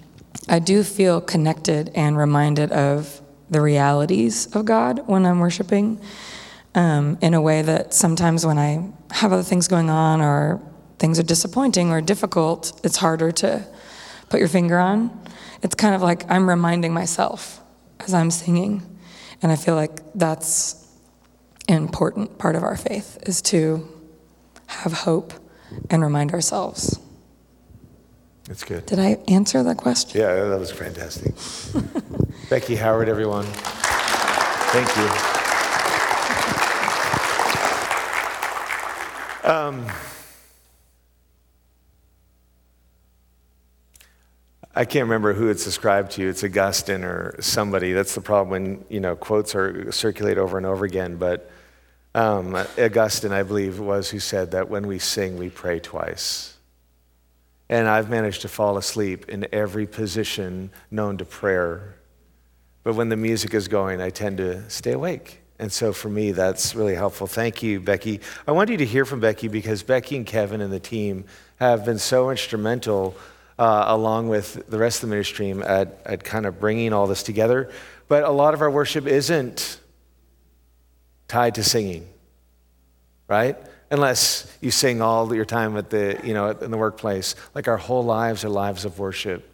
I 0.49 0.59
do 0.59 0.85
feel 0.85 1.21
connected 1.21 1.91
and 1.95 2.17
reminded 2.17 2.71
of 2.71 3.21
the 3.51 3.61
realities 3.61 4.55
of 4.55 4.65
God 4.65 5.07
when 5.07 5.27
I'm 5.27 5.41
worshiping 5.41 6.01
um, 6.75 7.19
in 7.21 7.35
a 7.35 7.41
way 7.41 7.63
that 7.63 7.95
sometimes 7.95 8.47
when 8.47 8.59
I 8.59 8.91
have 9.11 9.33
other 9.33 9.43
things 9.43 9.69
going 9.69 9.91
on 9.91 10.21
or 10.21 10.61
things 10.99 11.19
are 11.19 11.25
disappointing 11.25 11.91
or 11.91 12.01
difficult, 12.01 12.81
it's 12.85 12.97
harder 12.97 13.33
to 13.33 13.67
put 14.29 14.41
your 14.41 14.49
finger 14.49 14.79
on. 14.79 15.11
It's 15.63 15.75
kind 15.75 15.95
of 15.95 16.03
like 16.03 16.31
I'm 16.31 16.49
reminding 16.49 16.95
myself 16.95 17.61
as 18.01 18.15
I'm 18.15 18.31
singing. 18.31 18.83
And 19.43 19.51
I 19.53 19.57
feel 19.57 19.75
like 19.75 20.01
that's 20.15 20.79
an 21.69 21.77
important 21.77 22.39
part 22.39 22.57
of 22.57 22.63
our 22.63 22.77
faith 22.77 23.19
is 23.23 23.43
to 23.43 23.89
have 24.67 24.93
hope 24.93 25.33
and 25.91 26.03
remind 26.03 26.33
ourselves. 26.33 26.99
That's 28.45 28.65
good. 28.65 28.87
Did 28.87 28.99
I 28.99 29.19
answer 29.29 29.63
that 29.63 29.77
question? 29.77 30.21
Yeah, 30.21 30.49
that 30.49 30.59
was 30.59 30.71
fantastic. 30.71 31.35
Becky 32.51 32.77
Howard, 32.77 33.09
everyone. 33.09 33.47
Thank 34.73 34.97
you. 34.97 35.42
Um, 39.45 39.87
I 44.75 44.85
can't 44.85 45.03
remember 45.05 45.33
who 45.35 45.49
it's 45.49 45.67
ascribed 45.67 46.13
to. 46.13 46.29
It's 46.29 46.45
Augustine 46.45 47.03
or 47.03 47.35
somebody. 47.41 47.93
That's 47.93 48.15
the 48.15 48.21
problem 48.21 48.51
when 48.51 48.85
you 48.89 49.01
know 49.01 49.17
quotes 49.17 49.55
are 49.57 49.91
circulate 49.91 50.39
over 50.39 50.57
and 50.57 50.65
over 50.65 50.85
again. 50.85 51.17
But 51.17 51.51
um, 52.15 52.55
Augustine, 52.55 53.33
I 53.33 53.43
believe, 53.43 53.81
was 53.81 54.11
who 54.11 54.21
said 54.21 54.53
that 54.53 54.71
when 54.71 54.87
we 54.87 55.01
sing, 55.01 55.39
we 55.39 55.51
pray 55.51 55.81
twice. 55.81 56.57
And 57.69 57.89
I've 57.89 58.09
managed 58.09 58.43
to 58.43 58.49
fall 58.49 58.77
asleep 58.77 59.29
in 59.29 59.47
every 59.53 59.87
position 59.87 60.71
known 60.91 61.19
to 61.19 61.25
prayer. 61.25 61.97
But 62.85 62.95
when 62.95 63.09
the 63.09 63.17
music 63.17 63.55
is 63.55 63.67
going, 63.67 64.01
I 64.01 64.11
tend 64.11 64.37
to 64.39 64.69
stay 64.71 64.93
awake. 64.93 65.42
And 65.63 65.71
so 65.71 65.93
for 65.93 66.09
me, 66.09 66.33
that's 66.33 66.75
really 66.75 66.97
helpful. 66.97 67.29
Thank 67.29 67.63
you, 67.63 67.79
Becky. 67.79 68.19
I 68.49 68.51
want 68.51 68.69
you 68.69 68.79
to 68.79 68.85
hear 68.85 69.05
from 69.05 69.21
Becky 69.21 69.47
because 69.47 69.85
Becky 69.85 70.17
and 70.17 70.27
Kevin 70.27 70.61
and 70.61 70.73
the 70.73 70.81
team 70.81 71.25
have 71.61 71.85
been 71.85 72.01
so 72.01 72.31
instrumental 72.31 73.15
uh, 73.61 73.85
along 73.87 74.29
with 74.29 74.69
the 74.69 74.77
rest 74.77 75.05
of 75.05 75.09
the 75.09 75.15
ministry 75.15 75.53
at, 75.53 76.03
at 76.05 76.25
kind 76.25 76.47
of 76.47 76.59
bringing 76.59 76.93
all 76.93 77.07
this 77.07 77.23
together. 77.23 77.71
But 78.09 78.25
a 78.25 78.31
lot 78.31 78.55
of 78.55 78.61
our 78.61 78.73
worship 78.73 79.07
isn't 79.07 79.79
tied 81.29 81.55
to 81.55 81.63
singing, 81.63 82.09
right? 83.29 83.57
Unless 83.89 84.53
you 84.61 84.73
sing 84.73 85.01
all 85.01 85.33
your 85.33 85.45
time 85.45 85.77
at 85.77 85.91
the, 85.91 86.21
you 86.25 86.35
know, 86.35 86.51
in 86.51 86.73
the 86.73 86.77
workplace. 86.77 87.37
Like 87.55 87.69
our 87.69 87.77
whole 87.77 88.05
lives 88.05 88.45
are 88.45 88.49
lives 88.49 88.85
of 88.85 88.99
worship. 88.99 89.49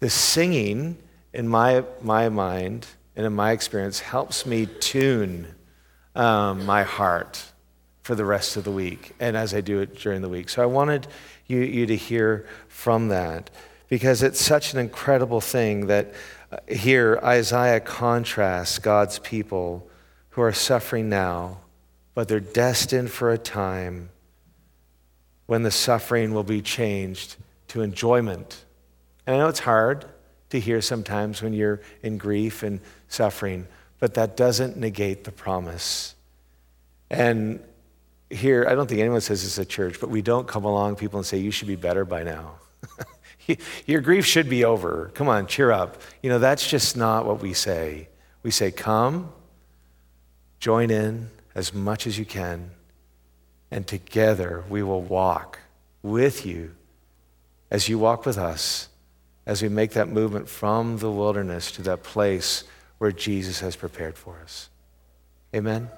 The 0.00 0.10
singing, 0.10 0.98
in 1.32 1.48
my, 1.48 1.82
my 2.02 2.28
mind 2.28 2.86
and 3.16 3.26
in 3.26 3.32
my 3.32 3.52
experience, 3.52 4.00
helps 4.00 4.46
me 4.46 4.66
tune 4.66 5.54
um, 6.14 6.64
my 6.66 6.82
heart 6.82 7.42
for 8.02 8.14
the 8.14 8.24
rest 8.24 8.56
of 8.56 8.64
the 8.64 8.70
week 8.70 9.14
and 9.18 9.36
as 9.36 9.52
I 9.52 9.60
do 9.60 9.80
it 9.80 9.98
during 9.98 10.22
the 10.22 10.28
week. 10.28 10.48
So 10.48 10.62
I 10.62 10.66
wanted 10.66 11.08
you, 11.46 11.58
you 11.58 11.86
to 11.86 11.96
hear 11.96 12.46
from 12.68 13.08
that 13.08 13.50
because 13.88 14.22
it's 14.22 14.40
such 14.40 14.72
an 14.72 14.78
incredible 14.78 15.40
thing 15.40 15.86
that 15.86 16.12
uh, 16.52 16.58
here 16.68 17.18
Isaiah 17.22 17.80
contrasts 17.80 18.78
God's 18.78 19.18
people 19.18 19.88
who 20.30 20.42
are 20.42 20.52
suffering 20.52 21.08
now, 21.08 21.58
but 22.14 22.28
they're 22.28 22.40
destined 22.40 23.10
for 23.10 23.32
a 23.32 23.38
time 23.38 24.10
when 25.46 25.62
the 25.62 25.70
suffering 25.70 26.34
will 26.34 26.44
be 26.44 26.62
changed 26.62 27.36
to 27.68 27.82
enjoyment. 27.82 28.64
And 29.26 29.34
I 29.34 29.38
know 29.38 29.48
it's 29.48 29.60
hard 29.60 30.04
to 30.50 30.60
hear 30.60 30.80
sometimes 30.80 31.42
when 31.42 31.52
you're 31.52 31.80
in 32.02 32.18
grief 32.18 32.62
and 32.62 32.80
suffering, 33.08 33.66
but 33.98 34.14
that 34.14 34.36
doesn't 34.36 34.76
negate 34.76 35.24
the 35.24 35.32
promise. 35.32 36.14
And 37.10 37.60
here, 38.30 38.66
I 38.68 38.74
don't 38.74 38.88
think 38.88 39.00
anyone 39.00 39.20
says 39.20 39.42
this 39.42 39.58
at 39.58 39.68
church, 39.68 40.00
but 40.00 40.10
we 40.10 40.22
don't 40.22 40.46
come 40.48 40.64
along 40.64 40.96
people 40.96 41.18
and 41.18 41.26
say, 41.26 41.38
You 41.38 41.50
should 41.50 41.68
be 41.68 41.76
better 41.76 42.04
by 42.04 42.22
now. 42.22 42.54
Your 43.86 44.00
grief 44.00 44.26
should 44.26 44.48
be 44.48 44.64
over. 44.64 45.10
Come 45.14 45.28
on, 45.28 45.46
cheer 45.46 45.70
up. 45.70 46.00
You 46.22 46.30
know, 46.30 46.38
that's 46.38 46.68
just 46.68 46.96
not 46.96 47.26
what 47.26 47.40
we 47.40 47.52
say. 47.52 48.08
We 48.42 48.50
say, 48.50 48.70
Come, 48.70 49.32
join 50.58 50.90
in 50.90 51.30
as 51.54 51.72
much 51.72 52.06
as 52.06 52.18
you 52.18 52.24
can, 52.24 52.70
and 53.70 53.86
together 53.86 54.64
we 54.68 54.82
will 54.82 55.02
walk 55.02 55.60
with 56.02 56.44
you 56.44 56.74
as 57.70 57.88
you 57.88 57.98
walk 57.98 58.26
with 58.26 58.38
us 58.38 58.88
as 59.46 59.62
we 59.62 59.68
make 59.68 59.92
that 59.92 60.08
movement 60.08 60.48
from 60.48 60.98
the 60.98 61.10
wilderness 61.10 61.70
to 61.72 61.82
that 61.82 62.02
place 62.02 62.64
where 62.98 63.12
Jesus 63.12 63.60
has 63.60 63.76
prepared 63.76 64.18
for 64.18 64.40
us. 64.42 64.68
Amen. 65.54 65.88